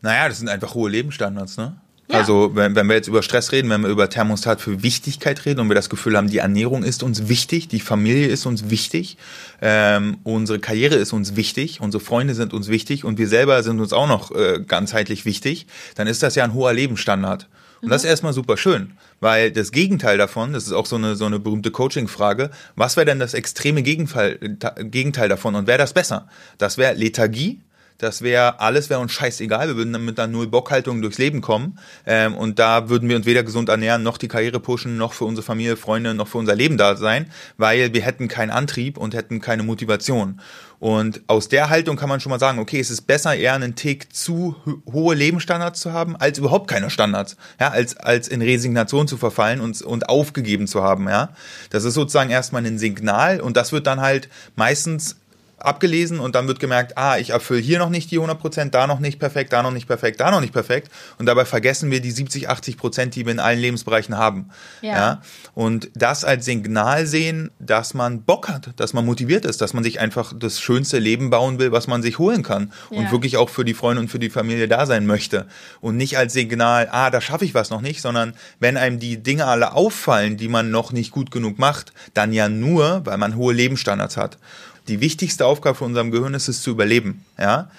Naja, 0.00 0.28
das 0.28 0.38
sind 0.38 0.48
einfach 0.48 0.74
hohe 0.74 0.88
Lebensstandards, 0.88 1.58
ne? 1.58 1.76
Ja. 2.08 2.18
Also 2.18 2.50
wenn, 2.54 2.74
wenn 2.76 2.86
wir 2.86 2.96
jetzt 2.96 3.08
über 3.08 3.22
Stress 3.22 3.50
reden, 3.52 3.70
wenn 3.70 3.80
wir 3.80 3.88
über 3.88 4.10
Thermostat 4.10 4.60
für 4.60 4.82
Wichtigkeit 4.82 5.46
reden 5.46 5.60
und 5.60 5.68
wir 5.68 5.74
das 5.74 5.88
Gefühl 5.88 6.16
haben, 6.16 6.28
die 6.28 6.38
Ernährung 6.38 6.82
ist 6.82 7.02
uns 7.02 7.28
wichtig, 7.28 7.68
die 7.68 7.80
Familie 7.80 8.26
ist 8.26 8.44
uns 8.44 8.68
wichtig, 8.68 9.16
ähm, 9.62 10.18
unsere 10.22 10.58
Karriere 10.58 10.96
ist 10.96 11.14
uns 11.14 11.34
wichtig, 11.34 11.80
unsere 11.80 12.04
Freunde 12.04 12.34
sind 12.34 12.52
uns 12.52 12.68
wichtig 12.68 13.04
und 13.04 13.16
wir 13.16 13.26
selber 13.26 13.62
sind 13.62 13.80
uns 13.80 13.94
auch 13.94 14.06
noch 14.06 14.32
äh, 14.32 14.60
ganzheitlich 14.66 15.24
wichtig, 15.24 15.66
dann 15.94 16.06
ist 16.06 16.22
das 16.22 16.34
ja 16.34 16.44
ein 16.44 16.52
hoher 16.52 16.74
Lebensstandard. 16.74 17.48
Und 17.80 17.88
mhm. 17.88 17.90
das 17.90 18.04
ist 18.04 18.10
erstmal 18.10 18.34
super 18.34 18.58
schön, 18.58 18.92
weil 19.20 19.50
das 19.50 19.72
Gegenteil 19.72 20.18
davon, 20.18 20.52
das 20.52 20.66
ist 20.66 20.72
auch 20.72 20.86
so 20.86 20.96
eine, 20.96 21.16
so 21.16 21.24
eine 21.24 21.38
berühmte 21.38 21.70
Coaching-Frage, 21.70 22.50
was 22.76 22.96
wäre 22.96 23.06
denn 23.06 23.18
das 23.18 23.32
extreme 23.32 23.82
Gegenteil, 23.82 24.38
Gegenteil 24.78 25.30
davon 25.30 25.54
und 25.54 25.66
wäre 25.66 25.78
das 25.78 25.94
besser? 25.94 26.28
Das 26.58 26.76
wäre 26.76 26.92
Lethargie, 26.92 27.60
das 27.98 28.22
wäre 28.22 28.60
alles 28.60 28.90
wäre 28.90 29.00
uns 29.00 29.12
scheißegal. 29.12 29.68
Wir 29.68 29.76
würden 29.76 29.92
dann 29.92 30.04
mit 30.04 30.18
einer 30.18 30.32
null 30.32 30.46
Bockhaltung 30.46 31.00
durchs 31.00 31.18
Leben 31.18 31.40
kommen 31.40 31.78
ähm, 32.06 32.34
und 32.34 32.58
da 32.58 32.88
würden 32.88 33.08
wir 33.08 33.16
uns 33.16 33.26
weder 33.26 33.42
gesund 33.42 33.68
ernähren, 33.68 34.02
noch 34.02 34.18
die 34.18 34.28
Karriere 34.28 34.60
pushen, 34.60 34.96
noch 34.96 35.12
für 35.12 35.24
unsere 35.24 35.44
Familie, 35.44 35.76
Freunde, 35.76 36.14
noch 36.14 36.28
für 36.28 36.38
unser 36.38 36.54
Leben 36.54 36.76
da 36.76 36.96
sein, 36.96 37.30
weil 37.56 37.94
wir 37.94 38.02
hätten 38.02 38.28
keinen 38.28 38.50
Antrieb 38.50 38.98
und 38.98 39.14
hätten 39.14 39.40
keine 39.40 39.62
Motivation. 39.62 40.40
Und 40.80 41.22
aus 41.28 41.48
der 41.48 41.70
Haltung 41.70 41.96
kann 41.96 42.08
man 42.08 42.20
schon 42.20 42.28
mal 42.30 42.38
sagen, 42.38 42.58
okay, 42.58 42.78
es 42.78 42.90
ist 42.90 43.02
besser, 43.02 43.34
eher 43.34 43.54
einen 43.54 43.74
Tick 43.74 44.14
zu 44.14 44.56
hohe 44.92 45.14
Lebensstandards 45.14 45.80
zu 45.80 45.92
haben, 45.92 46.14
als 46.16 46.36
überhaupt 46.36 46.68
keine 46.68 46.90
Standards, 46.90 47.36
ja, 47.58 47.70
als, 47.70 47.96
als 47.96 48.28
in 48.28 48.42
Resignation 48.42 49.08
zu 49.08 49.16
verfallen 49.16 49.60
und, 49.60 49.80
und 49.80 50.08
aufgegeben 50.10 50.66
zu 50.66 50.82
haben, 50.82 51.08
ja. 51.08 51.30
Das 51.70 51.84
ist 51.84 51.94
sozusagen 51.94 52.28
erstmal 52.28 52.66
ein 52.66 52.78
Signal 52.78 53.40
und 53.40 53.56
das 53.56 53.72
wird 53.72 53.86
dann 53.86 54.00
halt 54.00 54.28
meistens 54.56 55.16
abgelesen 55.58 56.20
und 56.20 56.34
dann 56.34 56.48
wird 56.48 56.60
gemerkt, 56.60 56.96
ah, 56.96 57.18
ich 57.18 57.30
erfülle 57.30 57.60
hier 57.60 57.78
noch 57.78 57.90
nicht 57.90 58.10
die 58.10 58.16
100 58.16 58.38
Prozent, 58.38 58.74
da 58.74 58.86
noch 58.86 59.00
nicht 59.00 59.18
perfekt, 59.18 59.52
da 59.52 59.62
noch 59.62 59.70
nicht 59.70 59.86
perfekt, 59.86 60.20
da 60.20 60.30
noch 60.30 60.40
nicht 60.40 60.52
perfekt 60.52 60.90
und 61.18 61.26
dabei 61.26 61.44
vergessen 61.44 61.90
wir 61.90 62.00
die 62.00 62.10
70, 62.10 62.48
80 62.48 62.76
Prozent, 62.76 63.14
die 63.14 63.24
wir 63.24 63.32
in 63.32 63.40
allen 63.40 63.58
Lebensbereichen 63.58 64.16
haben. 64.16 64.50
Ja. 64.82 64.92
ja. 64.92 65.22
Und 65.54 65.90
das 65.94 66.24
als 66.24 66.44
Signal 66.44 67.06
sehen, 67.06 67.50
dass 67.58 67.94
man 67.94 68.22
Bock 68.22 68.48
hat, 68.48 68.70
dass 68.76 68.92
man 68.92 69.04
motiviert 69.04 69.44
ist, 69.44 69.60
dass 69.60 69.72
man 69.74 69.84
sich 69.84 70.00
einfach 70.00 70.32
das 70.36 70.60
schönste 70.60 70.98
Leben 70.98 71.30
bauen 71.30 71.58
will, 71.58 71.72
was 71.72 71.86
man 71.86 72.02
sich 72.02 72.18
holen 72.18 72.42
kann 72.42 72.72
ja. 72.90 72.98
und 72.98 73.12
wirklich 73.12 73.36
auch 73.36 73.48
für 73.48 73.64
die 73.64 73.74
Freunde 73.74 74.00
und 74.00 74.08
für 74.08 74.18
die 74.18 74.30
Familie 74.30 74.68
da 74.68 74.86
sein 74.86 75.06
möchte 75.06 75.46
und 75.80 75.96
nicht 75.96 76.18
als 76.18 76.32
Signal, 76.32 76.88
ah, 76.90 77.10
da 77.10 77.20
schaffe 77.20 77.44
ich 77.44 77.54
was 77.54 77.70
noch 77.70 77.80
nicht, 77.80 78.00
sondern 78.00 78.34
wenn 78.58 78.76
einem 78.76 78.98
die 78.98 79.22
Dinge 79.22 79.46
alle 79.46 79.72
auffallen, 79.74 80.36
die 80.36 80.48
man 80.48 80.70
noch 80.70 80.92
nicht 80.92 81.10
gut 81.10 81.30
genug 81.30 81.58
macht, 81.58 81.92
dann 82.12 82.32
ja 82.32 82.48
nur, 82.48 83.06
weil 83.06 83.18
man 83.18 83.36
hohe 83.36 83.54
Lebensstandards 83.54 84.16
hat. 84.16 84.38
Die 84.88 85.00
wichtigste 85.00 85.46
Aufgabe 85.46 85.76
von 85.76 85.88
unserem 85.88 86.10
Gehirn 86.10 86.34
ist 86.34 86.48
es 86.48 86.62
zu 86.62 86.70
überleben. 86.70 87.24
Ja? 87.38 87.70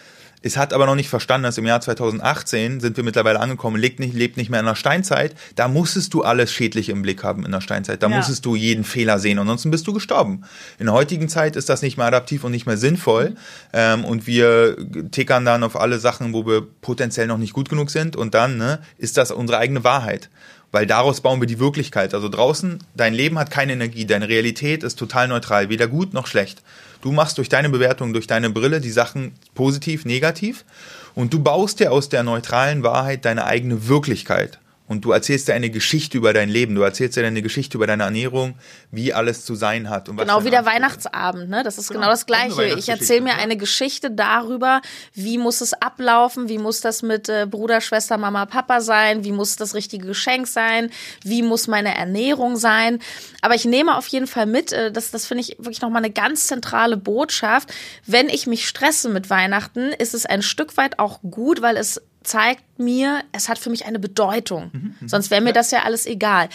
Es 0.45 0.57
hat 0.57 0.73
aber 0.73 0.85
noch 0.85 0.93
nicht 0.93 1.09
verstanden, 1.09 1.45
dass 1.45 1.57
im 1.57 1.65
Jahr 1.65 1.81
2018 1.81 2.79
sind 2.79 2.97
wir 2.97 3.03
mittlerweile 3.03 3.39
angekommen, 3.39 3.77
lebt 3.77 3.99
nicht, 3.99 4.13
lebt 4.13 4.37
nicht 4.37 4.51
mehr 4.51 4.59
in 4.59 4.67
der 4.67 4.75
Steinzeit. 4.75 5.33
Da 5.55 5.67
musstest 5.67 6.13
du 6.13 6.21
alles 6.21 6.51
Schädliche 6.51 6.91
im 6.91 7.01
Blick 7.01 7.23
haben 7.23 7.43
in 7.47 7.51
der 7.51 7.61
Steinzeit. 7.61 8.03
Da 8.03 8.09
ja. 8.09 8.17
musstest 8.17 8.45
du 8.45 8.55
jeden 8.55 8.83
Fehler 8.83 9.17
sehen, 9.17 9.39
ansonsten 9.39 9.71
bist 9.71 9.87
du 9.87 9.93
gestorben. 9.93 10.43
In 10.77 10.85
der 10.85 10.93
heutigen 10.93 11.29
Zeit 11.29 11.55
ist 11.55 11.67
das 11.67 11.81
nicht 11.81 11.97
mehr 11.97 12.05
adaptiv 12.05 12.43
und 12.43 12.51
nicht 12.51 12.67
mehr 12.67 12.77
sinnvoll. 12.77 13.33
Ähm, 13.73 14.05
und 14.05 14.27
wir 14.27 14.77
tickern 15.09 15.45
dann 15.45 15.63
auf 15.63 15.75
alle 15.75 15.97
Sachen, 15.97 16.31
wo 16.31 16.45
wir 16.45 16.61
potenziell 16.61 17.25
noch 17.25 17.39
nicht 17.39 17.53
gut 17.53 17.67
genug 17.67 17.89
sind. 17.89 18.15
Und 18.15 18.35
dann 18.35 18.57
ne, 18.57 18.81
ist 18.99 19.17
das 19.17 19.31
unsere 19.31 19.57
eigene 19.57 19.83
Wahrheit. 19.83 20.29
Weil 20.75 20.85
daraus 20.85 21.21
bauen 21.21 21.39
wir 21.39 21.47
die 21.47 21.59
Wirklichkeit. 21.59 22.13
Also 22.13 22.27
draußen, 22.27 22.79
dein 22.95 23.13
Leben 23.13 23.39
hat 23.39 23.49
keine 23.49 23.71
Energie, 23.71 24.05
deine 24.05 24.27
Realität 24.27 24.83
ist 24.83 24.99
total 24.99 25.29
neutral, 25.29 25.69
weder 25.69 25.87
gut 25.87 26.13
noch 26.13 26.27
schlecht. 26.27 26.63
Du 27.01 27.13
machst 27.13 27.37
durch 27.37 27.47
deine 27.47 27.69
Bewertung, 27.69 28.11
durch 28.11 28.27
deine 28.27 28.49
Brille 28.49 28.81
die 28.81 28.91
Sachen 28.91 29.31
positiv, 29.53 30.03
negativ 30.03 30.65
und 31.13 31.33
du 31.33 31.41
baust 31.41 31.79
dir 31.79 31.93
aus 31.93 32.09
der 32.09 32.23
neutralen 32.23 32.83
Wahrheit 32.83 33.23
deine 33.23 33.45
eigene 33.45 33.87
Wirklichkeit 33.87 34.59
und 34.87 35.03
du 35.03 35.11
erzählst 35.11 35.47
dir 35.47 35.53
eine 35.55 35.69
Geschichte 35.69 36.17
über 36.17 36.31
dein 36.33 36.49
Leben, 36.49 36.75
du 36.75 36.81
erzählst 36.81 37.17
dir 37.17 37.25
eine 37.25 37.41
Geschichte 37.41 37.77
über 37.77 37.87
deine 37.87 38.03
Ernährung, 38.03 38.55
wie 38.91 39.13
alles 39.13 39.43
zu 39.43 39.55
sein 39.55 39.89
hat. 39.89 40.09
Und 40.09 40.17
genau 40.17 40.43
wie 40.43 40.51
der 40.51 40.65
Weihnachtsabend, 40.65 41.49
ne? 41.49 41.63
Das 41.63 41.77
ist 41.77 41.87
genau, 41.87 42.01
genau 42.01 42.11
das 42.11 42.25
Gleiche. 42.25 42.65
Ich 42.77 42.89
erzähle 42.89 43.21
mir 43.21 43.35
eine 43.35 43.57
Geschichte 43.57 44.11
darüber, 44.11 44.81
wie 45.13 45.37
muss 45.37 45.61
es 45.61 45.73
ablaufen, 45.73 46.49
wie 46.49 46.59
muss 46.59 46.81
das 46.81 47.01
mit 47.01 47.29
äh, 47.29 47.47
Bruder, 47.49 47.81
Schwester, 47.81 48.17
Mama, 48.17 48.45
Papa 48.45 48.81
sein, 48.81 49.23
wie 49.23 49.31
muss 49.31 49.55
das 49.55 49.73
richtige 49.73 50.05
Geschenk 50.05 50.47
sein, 50.47 50.91
wie 51.23 51.41
muss 51.41 51.67
meine 51.67 51.95
Ernährung 51.95 52.55
sein. 52.55 52.99
Aber 53.41 53.55
ich 53.55 53.65
nehme 53.65 53.97
auf 53.97 54.07
jeden 54.07 54.27
Fall 54.27 54.45
mit, 54.45 54.71
äh, 54.71 54.91
das, 54.91 55.09
das 55.09 55.25
finde 55.25 55.41
ich 55.41 55.57
wirklich 55.57 55.81
nochmal 55.81 56.03
eine 56.03 56.13
ganz 56.13 56.47
zentrale 56.47 56.97
Botschaft. 56.97 57.73
Wenn 58.05 58.29
ich 58.29 58.45
mich 58.45 58.67
stresse 58.67 59.09
mit 59.09 59.29
Weihnachten, 59.31 59.91
ist 59.93 60.13
es 60.13 60.25
ein 60.27 60.43
Stück 60.43 60.77
weit 60.77 60.99
auch 60.99 61.21
gut, 61.23 61.61
weil 61.63 61.75
es 61.77 62.01
zeigt 62.25 62.63
mir, 62.77 63.23
es 63.31 63.49
hat 63.49 63.59
für 63.59 63.69
mich 63.69 63.85
eine 63.85 63.99
Bedeutung. 63.99 64.71
Mhm, 64.73 64.95
mhm. 64.99 65.07
Sonst 65.07 65.31
wäre 65.31 65.41
mir 65.41 65.53
das 65.53 65.71
ja 65.71 65.83
alles 65.83 66.05
egal. 66.05 66.49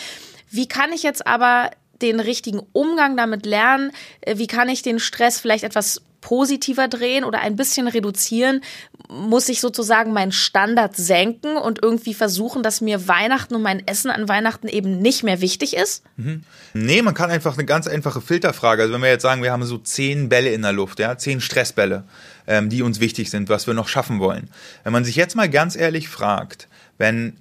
Wie 0.50 0.67
kann 0.67 0.93
ich 0.93 1.03
jetzt 1.03 1.27
aber 1.27 1.71
den 2.03 2.21
richtigen 2.21 2.61
Umgang 2.73 3.17
damit 3.17 3.47
lernen? 3.47 3.93
Äh, 4.21 4.39
wie 4.39 4.47
kann 4.47 4.69
ich 4.69 4.83
den 4.83 4.99
Stress 4.99 5.41
vielleicht 5.41 5.65
etwas 5.65 6.03
positiver 6.21 6.89
drehen 6.89 7.25
oder 7.25 7.41
ein 7.41 7.57
bisschen 7.57 7.89
reduzieren? 7.89 8.62
Muss 9.11 9.49
ich 9.49 9.61
sozusagen 9.61 10.12
meinen 10.12 10.33
Standard 10.33 10.97
senken 10.97 11.57
und 11.57 11.83
irgendwie 11.83 12.14
versuchen, 12.14 12.62
dass 12.62 12.81
mir 12.81 13.09
Weihnachten 13.09 13.55
und 13.57 13.62
mein 13.62 13.87
Essen 13.87 14.11
an 14.11 14.29
Weihnachten 14.29 14.69
eben 14.69 14.99
nicht 14.99 15.25
mehr 15.25 15.40
wichtig 15.40 15.76
ist? 15.76 16.05
Mhm. 16.17 16.45
Nee, 16.75 17.02
man 17.02 17.14
kann 17.14 17.31
einfach 17.31 17.55
eine 17.55 17.64
ganz 17.64 17.87
einfache 17.88 18.21
Filterfrage. 18.21 18.83
Also 18.83 18.95
wenn 18.95 19.02
wir 19.02 19.09
jetzt 19.09 19.23
sagen, 19.23 19.43
wir 19.43 19.52
haben 19.52 19.64
so 19.64 19.79
zehn 19.79 20.29
Bälle 20.29 20.52
in 20.52 20.62
der 20.62 20.73
Luft, 20.73 21.00
ja, 21.00 21.19
zehn 21.19 21.40
Stressbälle 21.40 22.05
ähm, 22.50 22.69
die 22.69 22.83
uns 22.83 23.00
wichtig 23.00 23.31
sind, 23.31 23.49
was 23.49 23.67
wir 23.67 23.75
noch 23.75 23.88
schaffen 23.88 24.19
wollen. 24.19 24.49
Wenn 24.83 24.93
man 24.93 25.05
sich 25.05 25.17
jetzt 25.17 25.37
mal 25.37 25.49
ganz 25.49 25.76
ehrlich 25.76 26.09
fragt, 26.09 26.69
wenn 26.99 27.37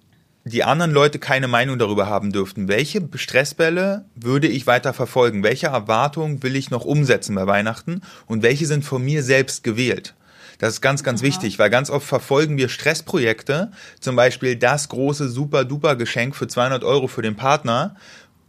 die 0.45 0.63
anderen 0.63 0.91
Leute 0.91 1.19
keine 1.19 1.47
Meinung 1.47 1.79
darüber 1.79 2.07
haben 2.07 2.31
dürften, 2.31 2.67
welche 2.67 3.07
Stressbälle 3.15 4.05
würde 4.15 4.47
ich 4.47 4.67
weiter 4.67 4.93
verfolgen? 4.93 5.43
Welche 5.43 5.67
Erwartungen 5.67 6.41
will 6.43 6.55
ich 6.55 6.69
noch 6.69 6.85
umsetzen 6.85 7.35
bei 7.35 7.45
Weihnachten? 7.45 8.01
Und 8.27 8.43
welche 8.43 8.67
sind 8.67 8.85
von 8.85 9.03
mir 9.03 9.23
selbst 9.23 9.63
gewählt? 9.63 10.13
Das 10.59 10.73
ist 10.73 10.81
ganz, 10.81 11.03
ganz 11.03 11.21
Aha. 11.21 11.27
wichtig, 11.27 11.57
weil 11.57 11.69
ganz 11.69 11.89
oft 11.89 12.05
verfolgen 12.05 12.57
wir 12.57 12.69
Stressprojekte, 12.69 13.71
zum 13.99 14.15
Beispiel 14.15 14.55
das 14.57 14.89
große 14.89 15.29
super-duper 15.29 15.95
Geschenk 15.95 16.35
für 16.35 16.47
200 16.47 16.83
Euro 16.83 17.07
für 17.07 17.21
den 17.21 17.35
Partner 17.35 17.95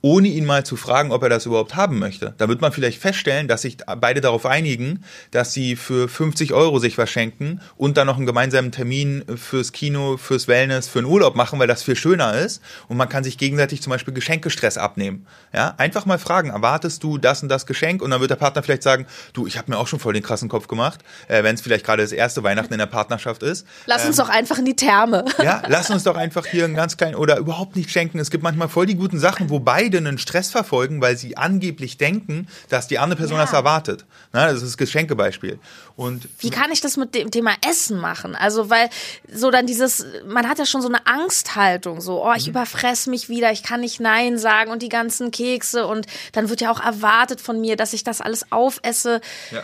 ohne 0.02 0.28
ihn 0.28 0.46
mal 0.46 0.64
zu 0.64 0.76
fragen, 0.76 1.12
ob 1.12 1.22
er 1.22 1.28
das 1.28 1.46
überhaupt 1.46 1.76
haben 1.76 1.98
möchte. 1.98 2.34
Da 2.38 2.48
wird 2.48 2.60
man 2.60 2.72
vielleicht 2.72 3.00
feststellen, 3.00 3.48
dass 3.48 3.62
sich 3.62 3.78
beide 4.00 4.20
darauf 4.20 4.46
einigen, 4.46 5.04
dass 5.30 5.52
sie 5.52 5.76
für 5.76 6.08
50 6.08 6.54
Euro 6.54 6.78
sich 6.78 6.94
verschenken 6.94 7.60
und 7.76 7.96
dann 7.96 8.06
noch 8.06 8.16
einen 8.16 8.26
gemeinsamen 8.26 8.72
Termin 8.72 9.24
fürs 9.36 9.72
Kino, 9.72 10.16
fürs 10.16 10.48
Wellness, 10.48 10.88
für 10.88 11.00
einen 11.00 11.08
Urlaub 11.08 11.36
machen, 11.36 11.58
weil 11.58 11.66
das 11.66 11.82
viel 11.82 11.96
schöner 11.96 12.34
ist 12.34 12.62
und 12.88 12.96
man 12.96 13.08
kann 13.08 13.24
sich 13.24 13.36
gegenseitig 13.36 13.82
zum 13.82 13.90
Beispiel 13.90 14.14
Geschenkestress 14.14 14.78
abnehmen. 14.78 15.26
Ja, 15.52 15.74
einfach 15.76 16.06
mal 16.06 16.18
fragen, 16.18 16.50
erwartest 16.50 17.02
du 17.02 17.18
das 17.18 17.42
und 17.42 17.48
das 17.48 17.66
Geschenk? 17.66 18.00
Und 18.02 18.10
dann 18.10 18.20
wird 18.20 18.30
der 18.30 18.36
Partner 18.36 18.62
vielleicht 18.62 18.82
sagen, 18.82 19.06
du, 19.34 19.46
ich 19.46 19.58
habe 19.58 19.70
mir 19.70 19.78
auch 19.78 19.86
schon 19.86 19.98
voll 19.98 20.14
den 20.14 20.22
krassen 20.22 20.48
Kopf 20.48 20.66
gemacht, 20.66 21.00
äh, 21.28 21.42
wenn 21.42 21.54
es 21.54 21.60
vielleicht 21.60 21.84
gerade 21.84 22.02
das 22.02 22.12
erste 22.12 22.42
Weihnachten 22.42 22.72
in 22.72 22.78
der 22.78 22.86
Partnerschaft 22.86 23.42
ist. 23.42 23.66
Lass 23.86 24.06
uns 24.06 24.18
ähm, 24.18 24.24
doch 24.24 24.30
einfach 24.30 24.58
in 24.58 24.64
die 24.64 24.76
Therme. 24.76 25.24
Ja, 25.42 25.62
lass 25.68 25.90
uns 25.90 26.04
doch 26.04 26.16
einfach 26.16 26.46
hier 26.46 26.64
einen 26.64 26.74
ganz 26.74 26.96
kleinen 26.96 27.14
oder 27.14 27.36
überhaupt 27.38 27.76
nicht 27.76 27.90
schenken. 27.90 28.18
Es 28.18 28.30
gibt 28.30 28.42
manchmal 28.42 28.68
voll 28.68 28.86
die 28.86 28.94
guten 28.94 29.18
Sachen, 29.18 29.50
wobei 29.50 29.89
beide 29.90 29.98
einen 29.98 30.18
Stress 30.18 30.50
verfolgen, 30.50 31.00
weil 31.00 31.16
sie 31.16 31.36
angeblich 31.36 31.96
denken, 31.96 32.46
dass 32.68 32.88
die 32.88 32.98
andere 32.98 33.18
Person 33.18 33.38
ja. 33.38 33.44
das 33.44 33.52
erwartet. 33.52 34.06
Na, 34.32 34.46
das 34.46 34.56
ist 34.56 34.64
das 34.64 34.76
Geschenkebeispiel. 34.76 35.58
Und 35.96 36.28
Wie 36.38 36.50
kann 36.50 36.70
ich 36.70 36.80
das 36.80 36.96
mit 36.96 37.14
dem 37.14 37.30
Thema 37.30 37.52
Essen 37.68 37.98
machen? 37.98 38.34
Also, 38.34 38.70
weil 38.70 38.88
so 39.32 39.50
dann 39.50 39.66
dieses, 39.66 40.06
man 40.26 40.48
hat 40.48 40.58
ja 40.58 40.66
schon 40.66 40.82
so 40.82 40.88
eine 40.88 41.06
Angsthaltung, 41.06 42.00
so, 42.00 42.24
oh, 42.24 42.32
ich 42.36 42.46
mhm. 42.46 42.50
überfress 42.50 43.06
mich 43.06 43.28
wieder, 43.28 43.50
ich 43.52 43.62
kann 43.62 43.80
nicht 43.80 44.00
Nein 44.00 44.38
sagen 44.38 44.70
und 44.70 44.82
die 44.82 44.88
ganzen 44.88 45.30
Kekse 45.30 45.86
und 45.86 46.06
dann 46.32 46.48
wird 46.48 46.60
ja 46.60 46.70
auch 46.70 46.80
erwartet 46.80 47.40
von 47.40 47.60
mir, 47.60 47.76
dass 47.76 47.92
ich 47.92 48.04
das 48.04 48.20
alles 48.20 48.50
aufesse. 48.52 49.20
Ja. 49.50 49.62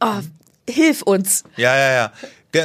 Oh, 0.00 0.20
hilf 0.68 1.02
uns. 1.02 1.44
Ja, 1.56 1.76
ja, 1.76 1.92
ja. 1.92 2.12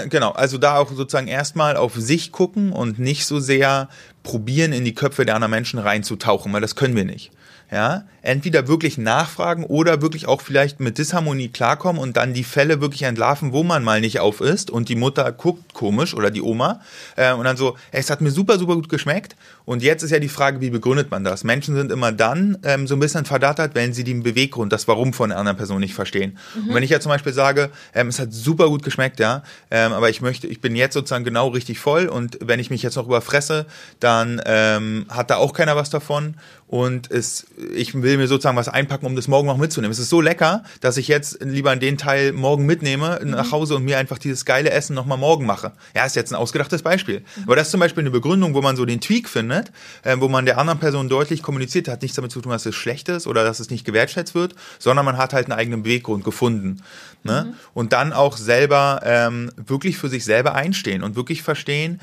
Genau, 0.10 0.32
also 0.32 0.58
da 0.58 0.78
auch 0.78 0.92
sozusagen 0.92 1.30
erstmal 1.30 1.78
auf 1.78 1.96
sich 1.96 2.34
gucken 2.34 2.74
und 2.74 3.00
nicht 3.00 3.26
so 3.26 3.40
sehr 3.40 3.88
probieren, 4.28 4.74
in 4.74 4.84
die 4.84 4.94
Köpfe 4.94 5.26
der 5.26 5.36
anderen 5.36 5.52
Menschen 5.52 5.80
reinzutauchen, 5.80 6.52
weil 6.52 6.60
das 6.60 6.76
können 6.76 6.98
wir 6.98 7.06
nicht 7.06 7.32
ja, 7.70 8.04
entweder 8.22 8.68
wirklich 8.68 8.98
nachfragen 8.98 9.66
oder 9.66 10.02
wirklich 10.02 10.26
auch 10.28 10.42
vielleicht 10.42 10.80
mit 10.80 10.98
Disharmonie 10.98 11.50
klarkommen 11.50 12.02
und 12.02 12.16
dann 12.16 12.34
die 12.34 12.46
Fälle 12.46 12.80
wirklich 12.80 13.04
entlarven, 13.04 13.52
wo 13.52 13.64
man 13.64 13.84
mal 13.84 14.00
nicht 14.00 14.20
auf 14.20 14.40
ist 14.40 14.70
und 14.72 14.88
die 14.88 14.96
Mutter 14.96 15.32
guckt 15.34 15.74
komisch 15.74 16.14
oder 16.14 16.32
die 16.32 16.42
Oma 16.42 16.80
äh, 17.18 17.34
und 17.34 17.44
dann 17.44 17.58
so, 17.58 17.78
es 17.92 18.10
hat 18.10 18.22
mir 18.22 18.32
super, 18.32 18.58
super 18.58 18.76
gut 18.76 18.88
geschmeckt 18.88 19.36
und 19.66 19.84
jetzt 19.84 20.02
ist 20.02 20.12
ja 20.12 20.20
die 20.20 20.30
Frage, 20.30 20.62
wie 20.62 20.70
begründet 20.70 21.12
man 21.12 21.26
das? 21.26 21.44
Menschen 21.44 21.76
sind 21.76 21.92
immer 21.92 22.14
dann 22.14 22.58
ähm, 22.64 22.88
so 22.88 22.96
ein 22.96 23.02
bisschen 23.02 23.26
verdattert, 23.26 23.76
wenn 23.76 23.94
sie 23.94 24.06
den 24.06 24.24
Beweggrund, 24.24 24.72
das 24.72 24.88
Warum 24.88 25.12
von 25.12 25.32
einer 25.32 25.40
anderen 25.40 25.58
Person 25.58 25.82
nicht 25.82 25.94
verstehen. 25.94 26.38
Mhm. 26.56 26.70
Und 26.70 26.76
wenn 26.76 26.84
ich 26.84 26.90
ja 26.90 27.02
zum 27.02 27.10
Beispiel 27.10 27.34
sage, 27.34 27.70
ähm, 27.94 28.08
es 28.08 28.20
hat 28.20 28.32
super 28.32 28.70
gut 28.70 28.84
geschmeckt, 28.84 29.20
ja, 29.20 29.44
ähm, 29.72 29.92
aber 29.92 30.10
ich 30.10 30.22
möchte, 30.22 30.48
ich 30.48 30.62
bin 30.62 30.76
jetzt 30.76 30.94
sozusagen 30.94 31.26
genau 31.26 31.50
richtig 31.50 31.80
voll 31.80 32.08
und 32.08 32.38
wenn 32.42 32.62
ich 32.62 32.70
mich 32.70 32.82
jetzt 32.82 32.96
noch 32.96 33.08
überfresse, 33.08 33.66
dann 34.00 34.42
ähm, 34.46 35.06
hat 35.10 35.30
da 35.30 35.36
auch 35.36 35.52
keiner 35.52 35.76
was 35.76 35.90
davon 35.90 36.36
und 36.68 37.10
es, 37.12 37.48
ich 37.74 37.94
will 37.94 38.18
mir 38.18 38.28
sozusagen 38.28 38.58
was 38.58 38.68
einpacken, 38.68 39.06
um 39.06 39.16
das 39.16 39.30
morgen 39.30 39.48
noch 39.48 39.58
mitzunehmen. 39.58 39.92
Es 39.92 40.00
ist 40.00 40.10
so 40.10 40.20
lecker, 40.20 40.64
dass 40.82 40.98
ich 40.98 41.08
jetzt 41.08 41.42
lieber 41.42 41.74
den 41.78 41.98
Teil 41.98 42.34
morgen 42.34 42.66
mitnehme 42.66 43.20
mhm. 43.24 43.32
nach 43.32 43.54
Hause 43.54 43.78
und 43.78 43.86
mir 43.86 43.98
einfach 43.98 44.18
dieses 44.18 44.44
geile 44.44 44.72
Essen 44.72 44.94
nochmal 44.94 45.18
morgen 45.18 45.46
mache. 45.46 45.72
Ja, 45.96 46.06
ist 46.06 46.18
jetzt 46.18 46.32
ein 46.32 46.36
ausgedachtes 46.36 46.82
Beispiel. 46.82 47.22
Mhm. 47.22 47.44
Aber 47.44 47.56
das 47.56 47.68
ist 47.68 47.72
zum 47.72 47.80
Beispiel 47.80 48.02
eine 48.02 48.12
Begründung, 48.12 48.54
wo 48.54 48.62
man 48.62 48.76
so 48.76 48.84
den 48.86 49.00
Tweak 49.00 49.30
findet, 49.30 49.72
äh, 50.04 50.18
wo 50.20 50.28
man 50.28 50.46
der 50.46 50.58
anderen 50.58 50.80
Person 50.80 51.08
deutlich 51.08 51.42
kommuniziert, 51.42 51.88
hat 51.88 52.02
nichts 52.02 52.18
damit 52.18 52.32
zu 52.32 52.42
tun, 52.42 52.52
dass 52.52 52.66
es 52.66 52.76
schlecht 52.76 53.08
ist 53.08 53.28
oder 53.28 53.46
dass 53.46 53.62
es 53.62 53.70
nicht 53.70 53.86
gewertschätzt 53.86 54.36
wird, 54.36 54.54
sondern 54.78 55.06
man 55.06 55.18
hat 55.18 55.34
halt 55.34 55.46
einen 55.46 55.58
eigenen 55.58 55.84
Beweggrund 55.84 56.26
gefunden. 56.26 56.82
Ne? 57.24 57.48
Mhm. 57.48 57.54
Und 57.74 57.94
dann 57.94 58.12
auch 58.12 58.36
selber 58.36 59.00
ähm, 59.06 59.52
wirklich 59.56 59.98
für 59.98 60.10
sich 60.10 60.26
selber 60.26 60.54
einstehen 60.54 61.02
und 61.02 61.16
wirklich 61.16 61.44
verstehen, 61.44 62.02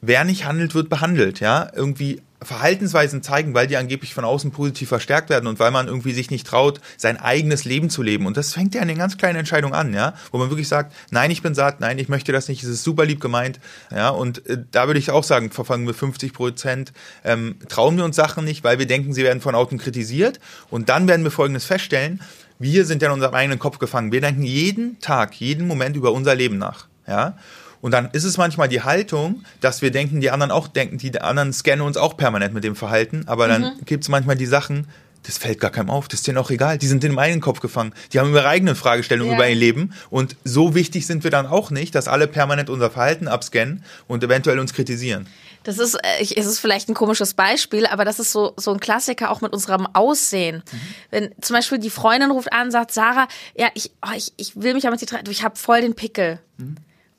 wer 0.00 0.24
nicht 0.24 0.46
handelt, 0.46 0.74
wird 0.74 0.88
behandelt, 0.88 1.40
ja. 1.40 1.70
Irgendwie 1.74 2.22
Verhaltensweisen 2.40 3.22
zeigen, 3.22 3.54
weil 3.54 3.66
die 3.66 3.76
angeblich 3.76 4.14
von 4.14 4.24
außen 4.24 4.52
positiv 4.52 4.88
verstärkt 4.88 5.28
werden 5.28 5.46
und 5.46 5.58
weil 5.58 5.70
man 5.70 5.88
irgendwie 5.88 6.12
sich 6.12 6.30
nicht 6.30 6.46
traut, 6.46 6.80
sein 6.96 7.16
eigenes 7.16 7.64
Leben 7.64 7.90
zu 7.90 8.02
leben. 8.02 8.26
Und 8.26 8.36
das 8.36 8.52
fängt 8.52 8.74
ja 8.74 8.82
an 8.82 8.88
den 8.88 8.98
ganz 8.98 9.16
kleinen 9.16 9.38
Entscheidungen 9.38 9.74
an, 9.74 9.92
ja, 9.92 10.14
wo 10.30 10.38
man 10.38 10.50
wirklich 10.50 10.68
sagt, 10.68 10.94
nein, 11.10 11.30
ich 11.30 11.42
bin 11.42 11.54
satt, 11.54 11.80
nein, 11.80 11.98
ich 11.98 12.08
möchte 12.08 12.32
das 12.32 12.48
nicht, 12.48 12.62
es 12.62 12.68
ist 12.68 12.84
super 12.84 13.04
lieb 13.04 13.20
gemeint, 13.20 13.58
ja, 13.90 14.10
und 14.10 14.46
äh, 14.46 14.58
da 14.70 14.86
würde 14.86 15.00
ich 15.00 15.10
auch 15.10 15.24
sagen, 15.24 15.50
verfangen 15.50 15.86
wir 15.86 15.94
50 15.94 16.32
Prozent, 16.32 16.92
ähm, 17.24 17.56
trauen 17.68 17.96
wir 17.96 18.04
uns 18.04 18.16
Sachen 18.16 18.44
nicht, 18.44 18.62
weil 18.62 18.78
wir 18.78 18.86
denken, 18.86 19.12
sie 19.12 19.24
werden 19.24 19.40
von 19.40 19.54
außen 19.54 19.78
kritisiert. 19.78 20.38
Und 20.70 20.88
dann 20.88 21.08
werden 21.08 21.24
wir 21.24 21.30
Folgendes 21.30 21.64
feststellen, 21.64 22.20
wir 22.58 22.84
sind 22.84 23.02
ja 23.02 23.08
in 23.08 23.14
unserem 23.14 23.34
eigenen 23.34 23.58
Kopf 23.58 23.78
gefangen, 23.78 24.12
wir 24.12 24.20
denken 24.20 24.42
jeden 24.42 24.98
Tag, 25.00 25.34
jeden 25.34 25.66
Moment 25.66 25.96
über 25.96 26.12
unser 26.12 26.34
Leben 26.34 26.58
nach, 26.58 26.86
ja, 27.06 27.36
und 27.80 27.92
dann 27.92 28.10
ist 28.12 28.24
es 28.24 28.36
manchmal 28.36 28.68
die 28.68 28.82
Haltung, 28.82 29.44
dass 29.60 29.82
wir 29.82 29.90
denken, 29.90 30.20
die 30.20 30.30
anderen 30.30 30.50
auch 30.50 30.68
denken, 30.68 30.98
die 30.98 31.20
anderen 31.20 31.52
scannen 31.52 31.84
uns 31.84 31.96
auch 31.96 32.16
permanent 32.16 32.54
mit 32.54 32.64
dem 32.64 32.76
Verhalten, 32.76 33.24
aber 33.26 33.48
dann 33.48 33.62
mhm. 33.62 33.84
gibt 33.84 34.04
es 34.04 34.08
manchmal 34.08 34.36
die 34.36 34.46
Sachen, 34.46 34.86
das 35.24 35.36
fällt 35.36 35.60
gar 35.60 35.70
keinem 35.70 35.90
auf, 35.90 36.08
das 36.08 36.20
ist 36.20 36.26
denen 36.26 36.38
auch 36.38 36.50
egal. 36.50 36.78
Die 36.78 36.86
sind 36.86 37.04
in 37.04 37.12
meinen 37.12 37.40
Kopf 37.40 37.60
gefangen. 37.60 37.92
Die 38.12 38.18
haben 38.18 38.32
ihre 38.32 38.48
eigenen 38.48 38.74
Fragestellungen 38.74 39.32
ja. 39.32 39.36
über 39.36 39.48
ihr 39.48 39.56
Leben. 39.56 39.92
Und 40.10 40.36
so 40.44 40.74
wichtig 40.74 41.06
sind 41.06 41.24
wir 41.24 41.30
dann 41.30 41.46
auch 41.46 41.70
nicht, 41.70 41.94
dass 41.94 42.08
alle 42.08 42.28
permanent 42.28 42.70
unser 42.70 42.90
Verhalten 42.90 43.28
abscannen 43.28 43.84
und 44.06 44.22
eventuell 44.22 44.58
uns 44.58 44.72
kritisieren. 44.72 45.26
Das 45.64 45.78
ist, 45.78 45.96
äh, 45.96 46.22
es 46.22 46.46
ist 46.46 46.60
vielleicht 46.60 46.88
ein 46.88 46.94
komisches 46.94 47.34
Beispiel, 47.34 47.84
aber 47.86 48.04
das 48.06 48.18
ist 48.20 48.32
so, 48.32 48.54
so 48.56 48.72
ein 48.72 48.80
Klassiker 48.80 49.30
auch 49.30 49.40
mit 49.40 49.52
unserem 49.52 49.86
Aussehen. 49.92 50.62
Mhm. 50.70 50.80
Wenn 51.10 51.34
zum 51.42 51.56
Beispiel 51.56 51.78
die 51.78 51.90
Freundin 51.90 52.30
ruft 52.30 52.52
an 52.52 52.66
und 52.66 52.70
sagt, 52.70 52.92
Sarah, 52.92 53.28
ja, 53.54 53.68
ich, 53.74 53.90
oh, 54.00 54.14
ich, 54.16 54.32
ich 54.36 54.56
will 54.56 54.72
mich 54.72 54.86
aber 54.86 54.96
mit 54.96 55.10
dir 55.10 55.30
ich 55.30 55.42
habe 55.42 55.56
voll 55.56 55.82
den 55.82 55.94
Pickel. 55.94 56.38
Mhm. 56.56 56.76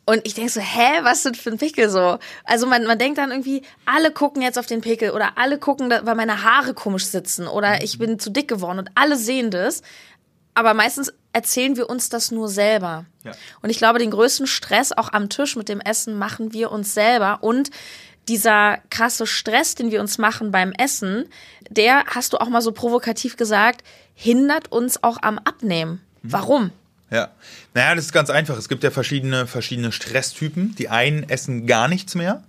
Und 0.09 0.21
ich 0.23 0.33
denke 0.33 0.51
so, 0.51 0.59
hä, 0.59 1.03
was 1.03 1.21
sind 1.21 1.37
für 1.37 1.51
ein 1.51 1.59
Pickel 1.59 1.87
so? 1.87 2.17
Also 2.43 2.65
man, 2.65 2.83
man 2.85 2.97
denkt 2.97 3.19
dann 3.19 3.29
irgendwie, 3.29 3.61
alle 3.85 4.09
gucken 4.09 4.41
jetzt 4.41 4.57
auf 4.57 4.65
den 4.65 4.81
Pickel 4.81 5.11
oder 5.11 5.37
alle 5.37 5.59
gucken, 5.59 5.91
weil 5.91 6.15
meine 6.15 6.43
Haare 6.43 6.73
komisch 6.73 7.05
sitzen 7.05 7.45
oder 7.47 7.83
ich 7.83 7.99
bin 7.99 8.17
zu 8.17 8.31
dick 8.31 8.47
geworden 8.47 8.79
und 8.79 8.89
alle 8.95 9.17
sehen 9.17 9.51
das. 9.51 9.83
Aber 10.55 10.73
meistens 10.73 11.13
erzählen 11.31 11.77
wir 11.77 11.91
uns 11.91 12.09
das 12.09 12.31
nur 12.31 12.49
selber. 12.49 13.05
Ja. 13.23 13.33
Und 13.61 13.69
ich 13.69 13.77
glaube, 13.77 13.99
den 13.99 14.09
größten 14.09 14.47
Stress 14.47 14.91
auch 14.93 15.13
am 15.13 15.29
Tisch 15.29 15.55
mit 15.55 15.69
dem 15.69 15.79
Essen 15.79 16.17
machen 16.17 16.53
wir 16.53 16.71
uns 16.71 16.95
selber 16.95 17.43
und 17.43 17.69
dieser 18.27 18.79
krasse 18.89 19.27
Stress, 19.27 19.75
den 19.75 19.91
wir 19.91 20.01
uns 20.01 20.17
machen 20.17 20.49
beim 20.49 20.71
Essen, 20.71 21.29
der, 21.69 22.05
hast 22.07 22.33
du 22.33 22.37
auch 22.37 22.49
mal 22.49 22.63
so 22.63 22.71
provokativ 22.71 23.37
gesagt, 23.37 23.83
hindert 24.15 24.71
uns 24.71 25.03
auch 25.03 25.19
am 25.21 25.37
Abnehmen. 25.37 26.01
Mhm. 26.23 26.31
Warum? 26.31 26.71
Ja. 27.11 27.29
Naja, 27.73 27.95
das 27.95 28.05
ist 28.05 28.13
ganz 28.13 28.29
einfach. 28.29 28.57
Es 28.57 28.69
gibt 28.69 28.83
ja 28.83 28.91
verschiedene, 28.91 29.47
verschiedene 29.47 29.91
Stresstypen. 29.91 30.75
Die 30.75 30.89
einen 30.89 31.27
essen 31.29 31.65
gar 31.65 31.87
nichts 31.87 32.15
mehr. 32.15 32.43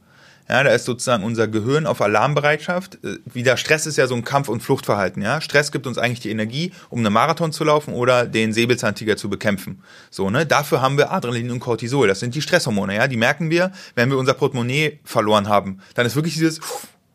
Ja, 0.50 0.64
da 0.64 0.70
ist 0.70 0.84
sozusagen 0.84 1.22
unser 1.22 1.46
Gehirn 1.46 1.86
auf 1.86 2.00
Alarmbereitschaft. 2.00 2.98
Äh, 3.04 3.18
Wieder 3.32 3.56
Stress 3.56 3.86
ist 3.86 3.96
ja 3.96 4.08
so 4.08 4.16
ein 4.16 4.24
Kampf- 4.24 4.48
und 4.48 4.62
Fluchtverhalten. 4.62 5.22
Ja, 5.22 5.40
Stress 5.40 5.70
gibt 5.70 5.86
uns 5.86 5.96
eigentlich 5.96 6.18
die 6.18 6.30
Energie, 6.30 6.72
um 6.88 6.98
einen 6.98 7.12
Marathon 7.12 7.52
zu 7.52 7.62
laufen 7.62 7.94
oder 7.94 8.26
den 8.26 8.52
Säbelzahntiger 8.52 9.16
zu 9.16 9.30
bekämpfen. 9.30 9.80
So, 10.10 10.28
ne? 10.28 10.46
Dafür 10.46 10.82
haben 10.82 10.98
wir 10.98 11.12
Adrenalin 11.12 11.52
und 11.52 11.60
Cortisol. 11.60 12.08
Das 12.08 12.18
sind 12.18 12.34
die 12.34 12.42
Stresshormone. 12.42 12.96
Ja, 12.96 13.06
die 13.06 13.16
merken 13.16 13.48
wir, 13.48 13.70
wenn 13.94 14.10
wir 14.10 14.18
unser 14.18 14.34
Portemonnaie 14.34 14.98
verloren 15.04 15.48
haben. 15.48 15.80
Dann 15.94 16.04
ist 16.04 16.16
wirklich 16.16 16.34
dieses 16.34 16.60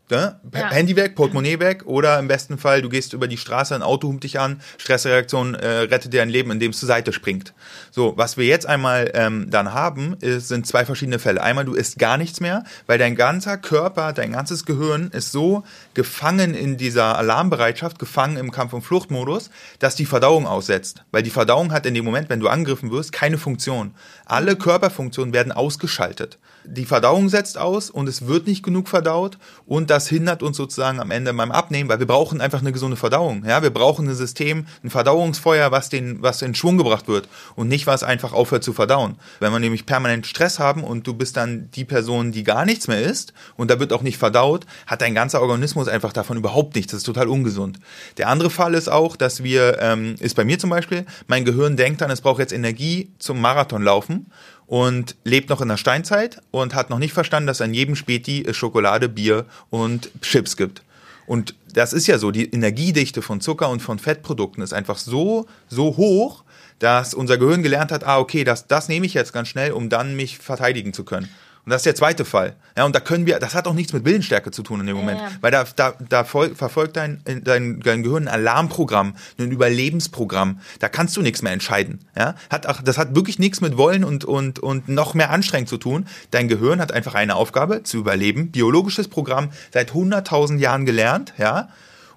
Ne? 0.08 0.38
Ja. 0.54 0.70
Handy 0.70 0.94
weg, 0.94 1.16
Portemonnaie 1.16 1.58
weg 1.58 1.84
oder 1.84 2.18
im 2.20 2.28
besten 2.28 2.58
Fall, 2.58 2.80
du 2.80 2.88
gehst 2.88 3.12
über 3.12 3.26
die 3.26 3.36
Straße, 3.36 3.74
ein 3.74 3.82
Auto 3.82 4.06
hupt 4.06 4.22
dich 4.22 4.38
an, 4.38 4.60
Stressreaktion 4.78 5.56
äh, 5.56 5.66
rettet 5.66 6.12
dir 6.12 6.22
ein 6.22 6.28
Leben, 6.28 6.52
indem 6.52 6.70
es 6.70 6.78
zur 6.78 6.86
Seite 6.86 7.12
springt. 7.12 7.54
So, 7.90 8.12
was 8.16 8.36
wir 8.36 8.46
jetzt 8.46 8.66
einmal 8.66 9.10
ähm, 9.14 9.50
dann 9.50 9.74
haben, 9.74 10.16
ist, 10.20 10.46
sind 10.46 10.64
zwei 10.64 10.84
verschiedene 10.84 11.18
Fälle. 11.18 11.42
Einmal, 11.42 11.64
du 11.64 11.74
isst 11.74 11.98
gar 11.98 12.18
nichts 12.18 12.40
mehr, 12.40 12.62
weil 12.86 12.98
dein 12.98 13.16
ganzer 13.16 13.58
Körper, 13.58 14.12
dein 14.12 14.30
ganzes 14.30 14.64
Gehirn 14.64 15.10
ist 15.10 15.32
so 15.32 15.64
gefangen 15.94 16.54
in 16.54 16.76
dieser 16.76 17.18
Alarmbereitschaft, 17.18 17.98
gefangen 17.98 18.36
im 18.36 18.52
Kampf- 18.52 18.74
und 18.74 18.82
Fluchtmodus, 18.82 19.50
dass 19.80 19.96
die 19.96 20.06
Verdauung 20.06 20.46
aussetzt. 20.46 21.02
Weil 21.10 21.24
die 21.24 21.30
Verdauung 21.30 21.72
hat 21.72 21.84
in 21.84 21.94
dem 21.94 22.04
Moment, 22.04 22.30
wenn 22.30 22.38
du 22.38 22.46
angegriffen 22.46 22.92
wirst, 22.92 23.12
keine 23.12 23.38
Funktion. 23.38 23.92
Alle 24.24 24.54
Körperfunktionen 24.54 25.34
werden 25.34 25.50
ausgeschaltet. 25.50 26.38
Die 26.68 26.84
Verdauung 26.84 27.28
setzt 27.28 27.58
aus 27.58 27.90
und 27.90 28.08
es 28.08 28.26
wird 28.26 28.46
nicht 28.46 28.62
genug 28.62 28.88
verdaut 28.88 29.38
und 29.66 29.90
das 29.90 30.08
hindert 30.08 30.42
uns 30.42 30.56
sozusagen 30.56 31.00
am 31.00 31.10
Ende 31.10 31.32
beim 31.32 31.52
Abnehmen, 31.52 31.88
weil 31.88 31.98
wir 31.98 32.06
brauchen 32.06 32.40
einfach 32.40 32.60
eine 32.60 32.72
gesunde 32.72 32.96
Verdauung. 32.96 33.44
Ja, 33.46 33.62
wir 33.62 33.70
brauchen 33.70 34.08
ein 34.08 34.14
System, 34.14 34.66
ein 34.82 34.90
Verdauungsfeuer, 34.90 35.70
was 35.70 35.88
den, 35.88 36.22
was 36.22 36.42
in 36.42 36.54
Schwung 36.54 36.76
gebracht 36.76 37.08
wird 37.08 37.28
und 37.54 37.68
nicht 37.68 37.86
was 37.86 38.02
einfach 38.02 38.32
aufhört 38.32 38.64
zu 38.64 38.72
verdauen. 38.72 39.16
Wenn 39.40 39.52
wir 39.52 39.60
nämlich 39.60 39.86
permanent 39.86 40.26
Stress 40.26 40.58
haben 40.58 40.82
und 40.82 41.06
du 41.06 41.14
bist 41.14 41.36
dann 41.36 41.70
die 41.72 41.84
Person, 41.84 42.32
die 42.32 42.42
gar 42.42 42.64
nichts 42.64 42.88
mehr 42.88 43.00
isst 43.00 43.32
und 43.56 43.70
da 43.70 43.78
wird 43.78 43.92
auch 43.92 44.02
nicht 44.02 44.18
verdaut, 44.18 44.66
hat 44.86 45.00
dein 45.00 45.14
ganzer 45.14 45.40
Organismus 45.40 45.88
einfach 45.88 46.12
davon 46.12 46.36
überhaupt 46.36 46.74
nichts. 46.74 46.92
Das 46.92 46.98
ist 46.98 47.06
total 47.06 47.28
ungesund. 47.28 47.78
Der 48.16 48.28
andere 48.28 48.50
Fall 48.50 48.74
ist 48.74 48.88
auch, 48.88 49.16
dass 49.16 49.42
wir, 49.42 49.78
ähm, 49.80 50.16
ist 50.18 50.36
bei 50.36 50.44
mir 50.44 50.58
zum 50.58 50.70
Beispiel, 50.70 51.06
mein 51.28 51.44
Gehirn 51.44 51.76
denkt 51.76 52.00
dann, 52.00 52.10
es 52.10 52.20
braucht 52.20 52.40
jetzt 52.40 52.52
Energie 52.52 53.12
zum 53.18 53.40
Marathon 53.40 53.82
laufen 53.82 54.26
und 54.66 55.16
lebt 55.24 55.48
noch 55.48 55.60
in 55.60 55.68
der 55.68 55.76
Steinzeit 55.76 56.40
und 56.50 56.74
hat 56.74 56.90
noch 56.90 56.98
nicht 56.98 57.12
verstanden, 57.12 57.46
dass 57.46 57.60
an 57.60 57.74
jedem 57.74 57.96
Späti 57.96 58.46
Schokolade, 58.52 59.08
Bier 59.08 59.46
und 59.70 60.10
Chips 60.22 60.56
gibt. 60.56 60.82
Und 61.26 61.54
das 61.72 61.92
ist 61.92 62.06
ja 62.06 62.18
so, 62.18 62.30
die 62.30 62.50
Energiedichte 62.50 63.20
von 63.20 63.40
Zucker 63.40 63.68
und 63.68 63.80
von 63.80 63.98
Fettprodukten 63.98 64.62
ist 64.62 64.72
einfach 64.72 64.98
so, 64.98 65.46
so 65.68 65.96
hoch, 65.96 66.44
dass 66.78 67.14
unser 67.14 67.38
Gehirn 67.38 67.62
gelernt 67.62 67.90
hat, 67.90 68.04
ah, 68.04 68.18
okay, 68.18 68.44
das, 68.44 68.66
das 68.66 68.88
nehme 68.88 69.06
ich 69.06 69.14
jetzt 69.14 69.32
ganz 69.32 69.48
schnell, 69.48 69.72
um 69.72 69.88
dann 69.88 70.14
mich 70.14 70.38
verteidigen 70.38 70.92
zu 70.92 71.04
können. 71.04 71.28
Und 71.66 71.72
das 71.72 71.80
ist 71.80 71.86
der 71.86 71.96
zweite 71.96 72.24
Fall. 72.24 72.54
Ja, 72.76 72.84
und 72.84 72.94
da 72.94 73.00
können 73.00 73.26
wir, 73.26 73.40
das 73.40 73.56
hat 73.56 73.66
auch 73.66 73.74
nichts 73.74 73.92
mit 73.92 74.04
Willensstärke 74.04 74.52
zu 74.52 74.62
tun 74.62 74.78
in 74.78 74.86
dem 74.86 74.96
Moment. 74.96 75.18
Ja, 75.18 75.30
Weil 75.40 75.50
da, 75.50 75.64
da, 75.74 75.94
da 76.08 76.22
verfolgt 76.22 76.96
dein, 76.96 77.20
dein, 77.24 77.80
dein 77.80 78.02
Gehirn 78.04 78.28
ein 78.28 78.34
Alarmprogramm, 78.34 79.16
ein 79.36 79.50
Überlebensprogramm. 79.50 80.60
Da 80.78 80.88
kannst 80.88 81.16
du 81.16 81.22
nichts 81.22 81.42
mehr 81.42 81.52
entscheiden. 81.52 82.06
Ja, 82.16 82.36
hat 82.50 82.68
auch, 82.68 82.82
das 82.82 82.98
hat 82.98 83.16
wirklich 83.16 83.40
nichts 83.40 83.60
mit 83.60 83.76
Wollen 83.76 84.04
und, 84.04 84.24
und, 84.24 84.60
und 84.60 84.88
noch 84.88 85.14
mehr 85.14 85.30
Anstrengung 85.30 85.66
zu 85.66 85.76
tun. 85.76 86.06
Dein 86.30 86.46
Gehirn 86.46 86.80
hat 86.80 86.92
einfach 86.92 87.16
eine 87.16 87.34
Aufgabe, 87.34 87.82
zu 87.82 87.96
überleben. 87.96 88.52
Biologisches 88.52 89.08
Programm 89.08 89.50
seit 89.72 89.90
100.000 89.90 90.58
Jahren 90.58 90.86
gelernt, 90.86 91.34
ja. 91.36 91.68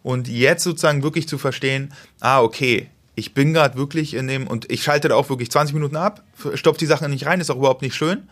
Und 0.04 0.28
jetzt 0.28 0.64
sozusagen 0.64 1.02
wirklich 1.02 1.28
zu 1.28 1.40
verstehen, 1.40 1.92
ah, 2.20 2.44
okay, 2.44 2.88
ich 3.16 3.34
bin 3.34 3.54
gerade 3.54 3.80
wirklich 3.80 4.14
in 4.14 4.28
dem, 4.28 4.46
und 4.46 4.72
ich 4.72 4.84
schalte 4.84 5.08
da 5.08 5.16
auch 5.16 5.30
wirklich 5.30 5.50
20 5.50 5.74
Minuten 5.74 5.96
ab, 5.96 6.22
stopf 6.54 6.78
die 6.78 6.86
Sachen 6.86 7.10
nicht 7.10 7.26
rein, 7.26 7.42
ist 7.42 7.50
auch 7.50 7.58
überhaupt 7.58 7.82
nicht 7.82 7.96
schön 7.96 8.28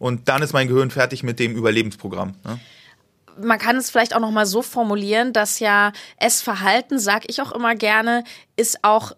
und 0.00 0.28
dann 0.28 0.42
ist 0.42 0.52
mein 0.52 0.66
Gehirn 0.66 0.90
fertig 0.90 1.22
mit 1.22 1.38
dem 1.38 1.54
Überlebensprogramm. 1.54 2.34
Ne? 2.44 2.58
man 3.42 3.58
kann 3.58 3.76
es 3.76 3.90
vielleicht 3.90 4.14
auch 4.14 4.20
noch 4.20 4.30
mal 4.30 4.46
so 4.46 4.62
formulieren, 4.62 5.32
dass 5.32 5.60
ja 5.60 5.92
Essverhalten, 6.18 6.98
sag 6.98 7.28
ich 7.28 7.40
auch 7.40 7.52
immer 7.52 7.74
gerne, 7.74 8.24
ist 8.56 8.82
auch 8.82 9.12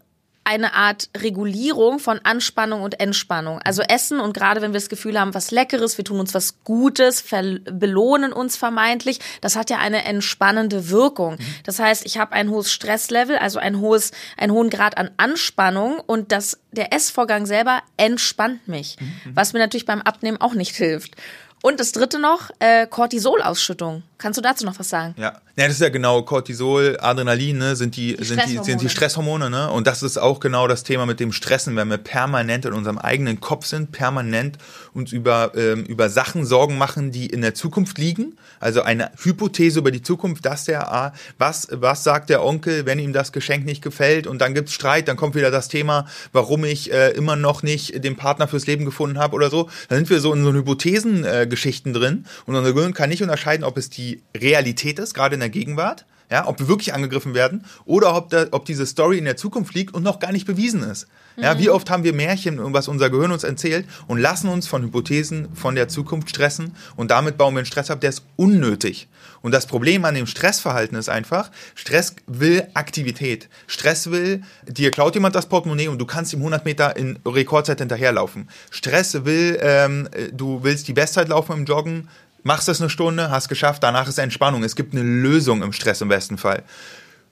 eine 0.44 0.74
Art 0.74 1.08
Regulierung 1.16 1.98
von 1.98 2.20
Anspannung 2.24 2.82
und 2.82 2.98
Entspannung. 3.00 3.60
Also 3.64 3.82
Essen 3.82 4.20
und 4.20 4.34
gerade 4.34 4.60
wenn 4.60 4.72
wir 4.72 4.80
das 4.80 4.88
Gefühl 4.88 5.18
haben, 5.18 5.34
was 5.34 5.50
Leckeres, 5.50 5.98
wir 5.98 6.04
tun 6.04 6.20
uns 6.20 6.34
was 6.34 6.62
Gutes, 6.64 7.24
belohnen 7.70 8.32
uns 8.32 8.56
vermeintlich, 8.56 9.20
das 9.40 9.56
hat 9.56 9.70
ja 9.70 9.78
eine 9.78 10.04
entspannende 10.04 10.90
Wirkung. 10.90 11.36
Das 11.64 11.78
heißt, 11.78 12.04
ich 12.04 12.18
habe 12.18 12.32
ein 12.32 12.50
hohes 12.50 12.72
Stresslevel, 12.72 13.36
also 13.36 13.58
ein 13.58 13.78
hohes, 13.78 14.10
einen 14.36 14.52
hohen 14.52 14.70
Grad 14.70 14.98
an 14.98 15.10
Anspannung 15.16 16.00
und 16.00 16.32
das, 16.32 16.58
der 16.72 16.92
Essvorgang 16.92 17.46
selber 17.46 17.82
entspannt 17.96 18.66
mich, 18.66 18.96
was 19.34 19.52
mir 19.52 19.60
natürlich 19.60 19.86
beim 19.86 20.02
Abnehmen 20.02 20.40
auch 20.40 20.54
nicht 20.54 20.74
hilft. 20.74 21.14
Und 21.62 21.78
das 21.78 21.92
dritte 21.92 22.18
noch, 22.18 22.50
äh, 22.58 22.86
Cortisolausschüttung. 22.88 24.02
Kannst 24.22 24.38
du 24.38 24.42
dazu 24.42 24.64
noch 24.64 24.78
was 24.78 24.88
sagen? 24.88 25.14
Ja, 25.18 25.32
ja 25.56 25.66
das 25.66 25.72
ist 25.72 25.80
ja 25.80 25.88
genau 25.88 26.22
Cortisol, 26.22 26.96
Adrenalin, 27.00 27.58
ne, 27.58 27.74
sind 27.74 27.96
die, 27.96 28.16
die 28.16 28.24
sind 28.24 28.40
die 28.46 28.58
sind 28.62 28.80
die 28.80 28.88
Stresshormone, 28.88 29.50
ne? 29.50 29.68
Und 29.68 29.88
das 29.88 30.04
ist 30.04 30.16
auch 30.16 30.38
genau 30.38 30.68
das 30.68 30.84
Thema 30.84 31.06
mit 31.06 31.18
dem 31.18 31.32
Stressen, 31.32 31.74
wenn 31.74 31.88
wir 31.88 31.96
permanent 31.96 32.64
in 32.64 32.72
unserem 32.72 32.98
eigenen 32.98 33.40
Kopf 33.40 33.66
sind, 33.66 33.90
permanent 33.90 34.58
uns 34.94 35.10
über 35.10 35.50
ähm, 35.56 35.84
über 35.86 36.08
Sachen 36.08 36.46
Sorgen 36.46 36.78
machen, 36.78 37.10
die 37.10 37.26
in 37.26 37.40
der 37.40 37.56
Zukunft 37.56 37.98
liegen. 37.98 38.38
Also 38.60 38.82
eine 38.82 39.10
Hypothese 39.20 39.80
über 39.80 39.90
die 39.90 40.02
Zukunft, 40.02 40.46
dass 40.46 40.66
der 40.66 40.92
ah, 40.92 41.12
was 41.38 41.66
was 41.72 42.04
sagt 42.04 42.30
der 42.30 42.44
Onkel, 42.44 42.86
wenn 42.86 43.00
ihm 43.00 43.12
das 43.12 43.32
Geschenk 43.32 43.64
nicht 43.64 43.82
gefällt 43.82 44.28
und 44.28 44.40
dann 44.40 44.54
gibt's 44.54 44.72
Streit, 44.72 45.08
dann 45.08 45.16
kommt 45.16 45.34
wieder 45.34 45.50
das 45.50 45.66
Thema, 45.66 46.06
warum 46.32 46.62
ich 46.64 46.92
äh, 46.92 47.10
immer 47.10 47.34
noch 47.34 47.64
nicht 47.64 48.04
den 48.04 48.14
Partner 48.14 48.46
fürs 48.46 48.68
Leben 48.68 48.84
gefunden 48.84 49.18
habe 49.18 49.34
oder 49.34 49.50
so. 49.50 49.68
Dann 49.88 49.98
sind 49.98 50.10
wir 50.10 50.20
so 50.20 50.32
in 50.32 50.44
so 50.44 50.52
Hypothesen 50.52 51.24
äh, 51.24 51.48
Geschichten 51.50 51.92
drin 51.92 52.24
und 52.46 52.54
unser 52.54 52.72
Gehirn 52.72 52.94
kann 52.94 53.08
nicht 53.08 53.22
unterscheiden, 53.22 53.64
ob 53.64 53.76
es 53.76 53.90
die 53.90 54.11
Realität 54.36 54.98
ist, 54.98 55.14
gerade 55.14 55.34
in 55.34 55.40
der 55.40 55.48
Gegenwart, 55.48 56.04
ja, 56.30 56.46
ob 56.46 56.58
wir 56.58 56.66
wirklich 56.66 56.94
angegriffen 56.94 57.34
werden 57.34 57.64
oder 57.84 58.16
ob, 58.16 58.30
da, 58.30 58.46
ob 58.52 58.64
diese 58.64 58.86
Story 58.86 59.18
in 59.18 59.26
der 59.26 59.36
Zukunft 59.36 59.74
liegt 59.74 59.94
und 59.94 60.02
noch 60.02 60.18
gar 60.18 60.32
nicht 60.32 60.46
bewiesen 60.46 60.82
ist. 60.82 61.06
Ja, 61.36 61.58
wie 61.58 61.68
mhm. 61.68 61.74
oft 61.74 61.90
haben 61.90 62.04
wir 62.04 62.12
Märchen, 62.12 62.58
was 62.72 62.88
unser 62.88 63.10
Gehirn 63.10 63.32
uns 63.32 63.44
erzählt 63.44 63.86
und 64.06 64.18
lassen 64.18 64.48
uns 64.48 64.66
von 64.66 64.82
Hypothesen 64.82 65.48
von 65.54 65.74
der 65.74 65.88
Zukunft 65.88 66.30
stressen 66.30 66.74
und 66.96 67.10
damit 67.10 67.38
bauen 67.38 67.54
wir 67.54 67.58
einen 67.58 67.66
Stress 67.66 67.90
ab, 67.90 68.00
der 68.00 68.10
ist 68.10 68.24
unnötig. 68.36 69.08
Und 69.42 69.52
das 69.52 69.66
Problem 69.66 70.04
an 70.04 70.14
dem 70.14 70.26
Stressverhalten 70.26 70.96
ist 70.96 71.08
einfach, 71.08 71.50
Stress 71.74 72.14
will 72.26 72.66
Aktivität. 72.74 73.48
Stress 73.66 74.10
will, 74.10 74.42
dir 74.66 74.90
klaut 74.90 75.14
jemand 75.14 75.34
das 75.34 75.46
Portemonnaie 75.46 75.88
und 75.88 75.98
du 75.98 76.06
kannst 76.06 76.32
ihm 76.32 76.38
100 76.38 76.64
Meter 76.64 76.96
in 76.96 77.18
Rekordzeit 77.26 77.78
hinterherlaufen. 77.78 78.48
Stress 78.70 79.24
will, 79.24 79.58
ähm, 79.60 80.08
du 80.32 80.62
willst 80.62 80.86
die 80.86 80.92
Bestzeit 80.92 81.28
laufen 81.28 81.58
im 81.58 81.64
Joggen, 81.64 82.08
machst 82.42 82.68
das 82.68 82.80
eine 82.80 82.90
Stunde, 82.90 83.30
hast 83.30 83.48
geschafft, 83.48 83.82
danach 83.82 84.08
ist 84.08 84.18
Entspannung. 84.18 84.64
Es 84.64 84.76
gibt 84.76 84.94
eine 84.94 85.02
Lösung 85.02 85.62
im 85.62 85.72
Stress 85.72 86.00
im 86.00 86.08
besten 86.08 86.38
Fall. 86.38 86.62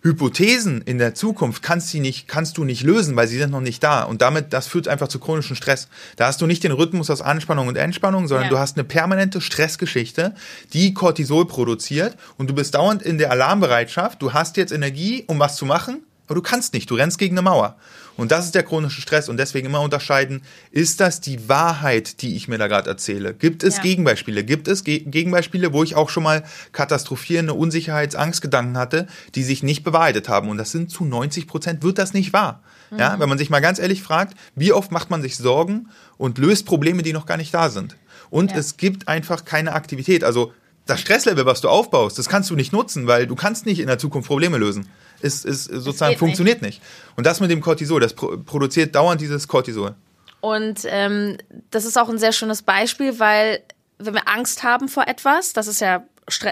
Hypothesen 0.03 0.81
in 0.81 0.97
der 0.97 1.15
Zukunft 1.15 1.63
kannst, 1.63 1.93
die 1.93 2.01
nicht, 2.01 2.27
kannst 2.27 2.57
du 2.57 2.65
nicht 2.65 2.83
lösen, 2.83 3.17
weil 3.17 3.29
sie 3.29 3.37
sind 3.37 3.51
noch 3.51 3.61
nicht 3.61 3.83
da. 3.83 4.05
Und 4.05 4.23
damit, 4.23 4.53
das 4.55 4.67
führt 4.67 4.89
einfach 4.89 5.09
zu 5.09 5.19
chronischem 5.19 5.57
Stress. 5.57 5.89
Da 6.17 6.27
hast 6.27 6.41
du 6.41 6.47
nicht 6.47 6.65
den 6.65 6.73
Rhythmus 6.73 7.11
aus 7.11 7.21
Anspannung 7.21 7.69
und 7.69 7.77
Entspannung, 7.77 8.27
sondern 8.27 8.47
ja. 8.47 8.51
du 8.51 8.59
hast 8.59 8.79
eine 8.79 8.85
permanente 8.85 9.43
Stressgeschichte, 9.43 10.35
die 10.73 10.95
Cortisol 10.95 11.47
produziert 11.47 12.17
und 12.39 12.49
du 12.49 12.55
bist 12.55 12.75
dauernd 12.75 13.03
in 13.03 13.19
der 13.19 13.31
Alarmbereitschaft. 13.31 14.23
Du 14.23 14.33
hast 14.33 14.57
jetzt 14.57 14.73
Energie, 14.73 15.25
um 15.27 15.39
was 15.39 15.57
zu 15.57 15.67
machen, 15.67 16.03
aber 16.27 16.37
du 16.37 16.43
kannst 16.43 16.73
nicht. 16.73 16.91
Du 16.91 16.95
rennst 16.95 17.19
gegen 17.19 17.37
eine 17.37 17.43
Mauer. 17.43 17.77
Und 18.17 18.33
das 18.33 18.47
ist 18.47 18.55
der 18.55 18.63
chronische 18.63 19.01
Stress 19.01 19.29
und 19.29 19.37
deswegen 19.37 19.67
immer 19.67 19.81
unterscheiden, 19.81 20.43
ist 20.71 21.01
das 21.01 21.21
die 21.21 21.49
Wahrheit, 21.49 22.23
die 22.23 22.37
ich 22.37 22.49
mir 22.49 22.59
da 22.59 22.67
gerade 22.67 22.91
erzähle? 22.91 23.35
Gibt 23.35 23.63
es 23.63 23.77
ja. 23.77 23.83
Gegenbeispiele? 23.83 24.45
Gibt 24.45 24.69
es 24.69 24.85
Ge 24.85 25.01
Gegenbeispiele, 25.01 25.73
wo 25.73 25.83
ich 25.83 25.95
auch 25.95 26.11
schon 26.11 26.23
mal 26.23 26.45
katastrophierende 26.73 27.55
Unsicherheits-, 27.55 28.17
Angstgedanken 28.17 28.77
hatte, 28.77 29.07
die 29.35 29.43
sich 29.43 29.63
nicht 29.63 29.85
bewahrheitet 29.85 30.29
haben? 30.29 30.49
Und 30.49 30.59
das 30.59 30.71
sind 30.71 30.91
zu 30.91 31.05
90 31.05 31.47
Prozent, 31.47 31.83
wird 31.83 31.99
das 31.99 32.13
nicht 32.13 32.33
wahr. 32.33 32.63
Mhm. 32.91 32.99
Ja, 32.99 33.19
wenn 33.19 33.29
man 33.29 33.39
sich 33.39 33.51
mal 33.51 33.61
ganz 33.61 33.79
ehrlich 33.79 34.03
fragt, 34.03 34.37
wie 34.55 34.73
oft 34.73 34.93
macht 34.93 35.11
man 35.11 35.23
sich 35.23 35.37
Sorgen 35.37 35.89
und 36.19 36.39
löst 36.39 36.67
Probleme, 36.67 37.03
die 37.03 37.13
noch 37.13 37.27
gar 37.27 37.37
nicht 37.37 37.55
da 37.55 37.71
sind? 37.71 37.97
Und 38.29 38.53
ja. 38.53 38.59
es 38.59 38.77
gibt 38.77 39.09
einfach 39.09 39.45
keine 39.45 39.73
Aktivität. 39.73 40.25
Also 40.25 40.53
das 40.87 41.01
Stresslevel, 41.01 41.47
was 41.47 41.61
du 41.61 41.69
aufbaust, 41.69 42.19
das 42.19 42.29
kannst 42.29 42.51
du 42.51 42.57
nicht 42.57 42.73
nutzen, 42.73 43.07
weil 43.07 43.27
du 43.27 43.35
kannst 43.35 43.67
nicht 43.67 43.81
in 43.81 43.87
der 43.87 43.99
Zukunft 43.99 44.29
Probleme 44.29 44.59
lösen 44.59 44.89
ist, 45.21 45.45
ist 45.45 45.65
sozusagen 45.65 46.17
funktioniert 46.17 46.63
nicht. 46.63 46.81
nicht. 46.81 47.17
Und 47.17 47.27
das 47.27 47.41
mit 47.41 47.51
dem 47.51 47.61
Cortisol, 47.61 48.01
das 48.01 48.15
pro 48.15 48.37
produziert 48.39 48.95
dauernd 48.95 49.21
dieses 49.21 49.49
Cortisol. 49.49 49.95
Und 50.41 50.81
ähm, 50.87 51.37
das 51.71 51.85
ist 51.85 51.99
auch 51.99 52.09
ein 52.09 52.19
sehr 52.19 52.33
schönes 52.33 52.63
Beispiel, 52.63 53.19
weil 53.19 53.63
wenn 53.99 54.15
wir 54.15 54.29
Angst 54.29 54.63
haben 54.63 54.89
vor 54.89 55.07
etwas, 55.07 55.53
das 55.53 55.67
ist 55.67 55.81
ja 55.81 56.05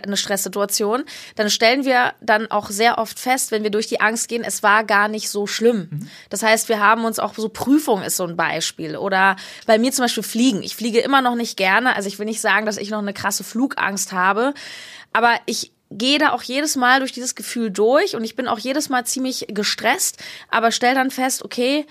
eine 0.02 0.16
Stresssituation, 0.16 1.04
dann 1.36 1.50
stellen 1.50 1.84
wir 1.84 2.12
dann 2.20 2.50
auch 2.50 2.70
sehr 2.70 2.98
oft 2.98 3.18
fest, 3.18 3.52
wenn 3.52 3.62
wir 3.62 3.70
durch 3.70 3.86
die 3.86 4.00
Angst 4.00 4.28
gehen, 4.28 4.42
es 4.44 4.62
war 4.62 4.84
gar 4.84 5.08
nicht 5.08 5.28
so 5.30 5.46
schlimm. 5.46 5.88
Mhm. 5.90 6.08
Das 6.30 6.42
heißt, 6.42 6.68
wir 6.68 6.80
haben 6.80 7.04
uns 7.04 7.18
auch 7.18 7.34
so 7.34 7.48
Prüfung 7.48 8.02
ist 8.02 8.16
so 8.16 8.24
ein 8.24 8.36
Beispiel 8.36 8.96
oder 8.96 9.36
bei 9.66 9.78
mir 9.78 9.92
zum 9.92 10.04
Beispiel 10.04 10.22
Fliegen. 10.22 10.62
Ich 10.62 10.74
fliege 10.74 10.98
immer 10.98 11.22
noch 11.22 11.36
nicht 11.36 11.56
gerne, 11.56 11.94
also 11.94 12.08
ich 12.08 12.18
will 12.18 12.26
nicht 12.26 12.40
sagen, 12.40 12.66
dass 12.66 12.76
ich 12.76 12.90
noch 12.90 12.98
eine 12.98 13.14
krasse 13.14 13.44
Flugangst 13.44 14.12
habe, 14.12 14.52
aber 15.12 15.34
ich 15.46 15.72
gehe 15.90 16.18
da 16.18 16.32
auch 16.32 16.42
jedes 16.42 16.76
Mal 16.76 17.00
durch 17.00 17.12
dieses 17.12 17.34
Gefühl 17.34 17.70
durch 17.70 18.16
und 18.16 18.24
ich 18.24 18.36
bin 18.36 18.48
auch 18.48 18.58
jedes 18.58 18.88
Mal 18.88 19.04
ziemlich 19.06 19.46
gestresst, 19.48 20.18
aber 20.50 20.70
stell 20.70 20.94
dann 20.94 21.10
fest, 21.10 21.44
okay, 21.44 21.86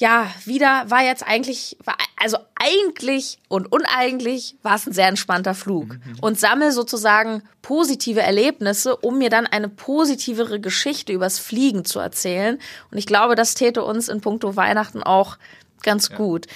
ja, 0.00 0.30
wieder 0.46 0.84
war 0.88 1.04
jetzt 1.04 1.26
eigentlich, 1.26 1.76
war, 1.84 1.96
also 2.16 2.38
eigentlich 2.54 3.38
und 3.48 3.70
uneigentlich 3.70 4.56
war 4.62 4.76
es 4.76 4.86
ein 4.86 4.94
sehr 4.94 5.08
entspannter 5.08 5.54
Flug. 5.54 5.94
Mhm. 5.94 6.16
Und 6.22 6.40
sammel 6.40 6.72
sozusagen 6.72 7.42
positive 7.60 8.22
Erlebnisse, 8.22 8.96
um 8.96 9.18
mir 9.18 9.28
dann 9.28 9.46
eine 9.46 9.68
positivere 9.68 10.58
Geschichte 10.58 11.12
übers 11.12 11.38
Fliegen 11.38 11.84
zu 11.84 11.98
erzählen. 11.98 12.58
Und 12.90 12.96
ich 12.96 13.04
glaube, 13.04 13.34
das 13.34 13.54
täte 13.54 13.84
uns 13.84 14.08
in 14.08 14.22
puncto 14.22 14.56
Weihnachten 14.56 15.02
auch 15.02 15.36
ganz 15.82 16.08
ja. 16.08 16.16
gut. 16.16 16.46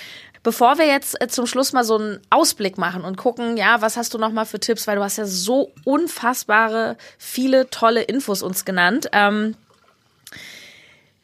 Bevor 0.44 0.76
wir 0.76 0.87
jetzt 0.87 1.20
äh, 1.20 1.26
zum 1.26 1.46
Schluss 1.46 1.72
mal 1.72 1.85
so 1.85 1.96
einen 1.96 2.20
Ausblick 2.28 2.76
machen 2.76 3.02
und 3.02 3.16
gucken, 3.16 3.57
ja, 3.57 3.80
was 3.80 3.96
hast 3.96 4.12
du 4.12 4.18
noch 4.18 4.30
mal 4.30 4.44
für 4.44 4.61
Tipps, 4.61 4.87
weil 4.87 4.96
du 4.96 5.02
hast 5.02 5.16
ja 5.16 5.24
so 5.24 5.72
unfassbare 5.85 6.96
viele 7.18 7.70
tolle 7.70 8.02
Infos 8.02 8.42
uns 8.42 8.66
genannt. 8.66 9.09
Ähm, 9.12 9.57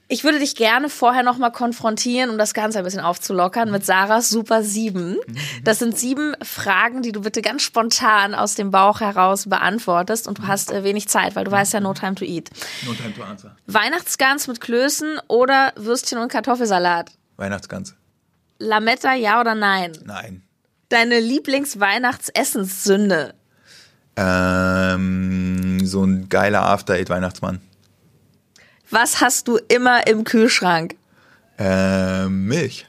ich 0.09 0.25
würde 0.25 0.41
dich 0.41 0.57
gerne 0.57 0.89
vorher 0.89 1.23
nochmal 1.23 1.53
konfrontieren, 1.53 2.31
um 2.31 2.39
das 2.39 2.55
Ganze 2.55 2.79
ein 2.79 2.85
bisschen 2.85 3.03
aufzulockern, 3.03 3.71
mit 3.71 3.85
Sarahs 3.85 4.31
Super 4.31 4.65
7. 4.65 5.19
Das 5.65 5.79
sind 5.79 5.97
sieben 5.97 6.35
Fragen, 6.43 7.03
die 7.03 7.13
du 7.13 7.21
bitte 7.21 7.43
ganz 7.43 7.63
spontan 7.63 8.35
aus 8.35 8.55
dem 8.55 8.71
Bauch 8.71 9.01
heraus 9.01 9.49
beantwortest 9.51 10.27
und 10.27 10.39
du 10.39 10.47
hast 10.47 10.73
äh, 10.73 10.83
wenig 10.83 11.09
Zeit, 11.09 11.37
weil 11.37 11.45
du 11.45 11.51
weißt 11.51 11.75
ja 11.75 11.81
No 11.81 11.93
Time 11.93 12.15
to 12.15 12.25
Eat. 12.25 12.49
No 12.87 12.95
Time 12.95 13.15
to 13.15 13.23
Answer. 13.23 13.55
Weihnachtsgans 13.67 14.49
mit 14.49 14.63
Klößen 14.63 15.21
oder 15.29 15.75
Würstchen 15.77 16.19
und 16.19 16.33
Kartoffelsalat? 16.33 17.13
Weihnachtsgans. 17.37 17.95
Lametta, 18.61 19.15
ja 19.15 19.41
oder 19.41 19.57
nein? 19.57 19.93
Nein. 20.05 20.43
Deine 20.91 21.19
Lieblingsweihnachtsessenssünde? 21.19 23.35
Ähm, 24.17 25.87
so 25.87 26.05
ein 26.05 26.29
geiler 26.29 26.63
After-Eight-Weihnachtsmann. 26.63 27.61
Was 28.91 29.23
hast 29.23 29.49
du 29.49 29.59
immer 29.69 30.07
im 30.07 30.25
Kühlschrank? 30.25 30.97
Äh, 31.59 32.27
Milch. 32.27 32.87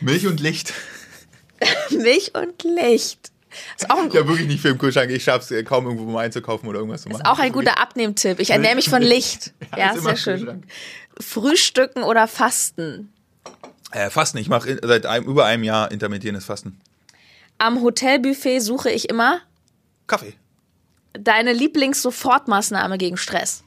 Milch 0.00 0.26
und 0.26 0.40
Licht. 0.40 0.72
Milch 1.90 2.32
und 2.34 2.62
Licht. 2.62 3.32
Ist 3.76 3.90
auch 3.90 3.98
ein 3.98 4.10
ja, 4.10 4.28
wirklich 4.28 4.46
nicht 4.46 4.60
viel 4.60 4.72
im 4.72 4.78
Kühlschrank. 4.78 5.10
Ich 5.10 5.24
schaffe 5.24 5.40
es 5.40 5.50
äh, 5.50 5.64
kaum 5.64 5.86
irgendwo 5.86 6.04
mal 6.04 6.26
einzukaufen 6.26 6.68
oder 6.68 6.78
irgendwas 6.78 7.02
zu 7.02 7.08
machen. 7.08 7.22
Ist 7.22 7.26
auch 7.26 7.38
ein 7.38 7.52
guter 7.52 7.80
Abnehmtipp. 7.80 8.38
Ich 8.38 8.50
ernähre 8.50 8.76
mich 8.76 8.88
von 8.88 9.02
Licht. 9.14 9.52
ja, 9.72 9.94
ja 9.94 10.00
sehr 10.00 10.16
schön. 10.16 10.62
Frühstücken 11.18 12.02
oder 12.02 12.28
Fasten? 12.28 13.10
Äh, 13.96 14.10
Fasten. 14.10 14.38
Ich 14.38 14.48
mache 14.48 14.78
seit 14.82 15.06
einem, 15.06 15.26
über 15.26 15.46
einem 15.46 15.64
Jahr 15.64 15.90
intermittierendes 15.90 16.44
Fasten. 16.44 16.78
Am 17.58 17.82
Hotelbuffet 17.82 18.60
suche 18.60 18.90
ich 18.90 19.08
immer 19.08 19.40
Kaffee. 20.06 20.34
Deine 21.14 21.52
Lieblings-Sofortmaßnahme 21.54 22.98
gegen 22.98 23.16
Stress? 23.16 23.64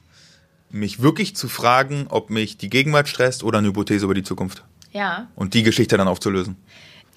mich 0.70 1.02
wirklich 1.02 1.36
zu 1.36 1.48
fragen, 1.48 2.06
ob 2.08 2.30
mich 2.30 2.56
die 2.56 2.70
Gegenwart 2.70 3.08
stresst 3.08 3.42
oder 3.42 3.58
eine 3.58 3.68
Hypothese 3.68 4.04
über 4.04 4.14
die 4.14 4.22
Zukunft. 4.22 4.62
Ja. 4.92 5.28
Und 5.34 5.54
die 5.54 5.62
Geschichte 5.62 5.96
dann 5.96 6.08
aufzulösen. 6.08 6.56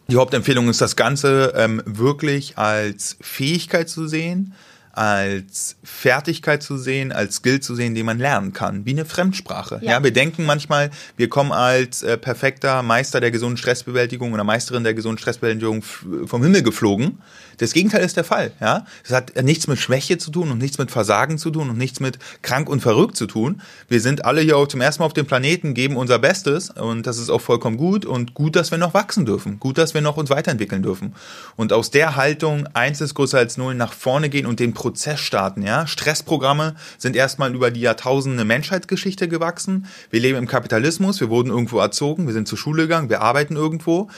Die 0.09 0.17
Hauptempfehlung 0.17 0.69
ist, 0.69 0.81
das 0.81 0.95
Ganze 0.95 1.53
ähm, 1.55 1.81
wirklich 1.85 2.57
als 2.57 3.17
Fähigkeit 3.21 3.89
zu 3.89 4.07
sehen, 4.07 4.53
als 4.93 5.75
Fertigkeit 5.83 6.61
zu 6.61 6.77
sehen, 6.77 7.11
als 7.11 7.35
Skill 7.35 7.59
zu 7.59 7.73
sehen, 7.75 7.95
den 7.95 8.05
man 8.05 8.19
lernen 8.19 8.53
kann, 8.53 8.85
wie 8.85 8.91
eine 8.91 9.05
Fremdsprache. 9.05 9.79
Ja, 9.81 9.93
ja 9.93 10.03
wir 10.03 10.11
denken 10.11 10.45
manchmal, 10.45 10.91
wir 11.17 11.29
kommen 11.29 11.51
als 11.51 12.03
äh, 12.03 12.17
perfekter 12.17 12.83
Meister 12.83 13.19
der 13.19 13.31
gesunden 13.31 13.57
Stressbewältigung 13.57 14.33
oder 14.33 14.43
Meisterin 14.43 14.83
der 14.83 14.93
gesunden 14.93 15.17
Stressbewältigung 15.17 15.81
vom 15.81 16.43
Himmel 16.43 16.61
geflogen. 16.61 17.17
Das 17.57 17.73
Gegenteil 17.73 18.03
ist 18.03 18.17
der 18.17 18.23
Fall. 18.23 18.51
Ja, 18.61 18.85
das 19.03 19.11
hat 19.11 19.43
nichts 19.43 19.67
mit 19.67 19.79
Schwäche 19.79 20.17
zu 20.17 20.31
tun 20.31 20.51
und 20.51 20.57
nichts 20.57 20.77
mit 20.77 20.91
Versagen 20.91 21.37
zu 21.37 21.49
tun 21.51 21.69
und 21.69 21.77
nichts 21.77 21.99
mit 21.99 22.19
krank 22.41 22.69
und 22.69 22.81
verrückt 22.81 23.15
zu 23.15 23.25
tun. 23.25 23.61
Wir 23.87 23.99
sind 23.99 24.25
alle 24.25 24.41
hier 24.41 24.57
auch 24.57 24.67
zum 24.67 24.81
ersten 24.81 25.01
Mal 25.01 25.07
auf 25.07 25.13
dem 25.13 25.25
Planeten, 25.25 25.73
geben 25.73 25.97
unser 25.97 26.19
Bestes 26.19 26.69
und 26.69 27.07
das 27.07 27.17
ist 27.17 27.29
auch 27.29 27.41
vollkommen 27.41 27.77
gut 27.77 28.05
und 28.05 28.33
gut, 28.33 28.55
dass 28.55 28.71
wir 28.71 28.77
noch 28.77 28.93
wachsen 28.93 29.25
dürfen, 29.25 29.59
gut, 29.59 29.77
dass 29.77 29.93
wir 29.93 30.01
noch 30.01 30.17
uns 30.17 30.29
weiterentwickeln 30.29 30.83
dürfen. 30.83 31.15
Und 31.55 31.73
aus 31.73 31.91
der 31.91 32.15
Haltung 32.15 32.67
eins 32.73 33.01
ist 33.01 33.13
größer 33.13 33.37
als 33.37 33.57
null 33.57 33.75
nach 33.75 33.93
vorne 33.93 34.29
gehen 34.29 34.45
und 34.45 34.59
den 34.59 34.73
Prozess 34.83 35.21
starten. 35.21 35.61
Ja, 35.61 35.87
Stressprogramme 35.87 36.75
sind 36.97 37.15
erstmal 37.15 37.55
über 37.55 37.71
die 37.71 37.79
Jahrtausende 37.79 38.43
Menschheitsgeschichte 38.43 39.29
gewachsen. 39.29 39.87
Wir 40.09 40.19
leben 40.19 40.37
im 40.37 40.45
Kapitalismus, 40.45 41.21
wir 41.21 41.29
wurden 41.29 41.51
irgendwo 41.51 41.79
erzogen, 41.79 42.27
wir 42.27 42.33
sind 42.33 42.49
zur 42.49 42.57
Schule 42.57 42.81
gegangen, 42.81 43.09
wir 43.09 43.21
arbeiten 43.21 43.55
irgendwo 43.55 44.09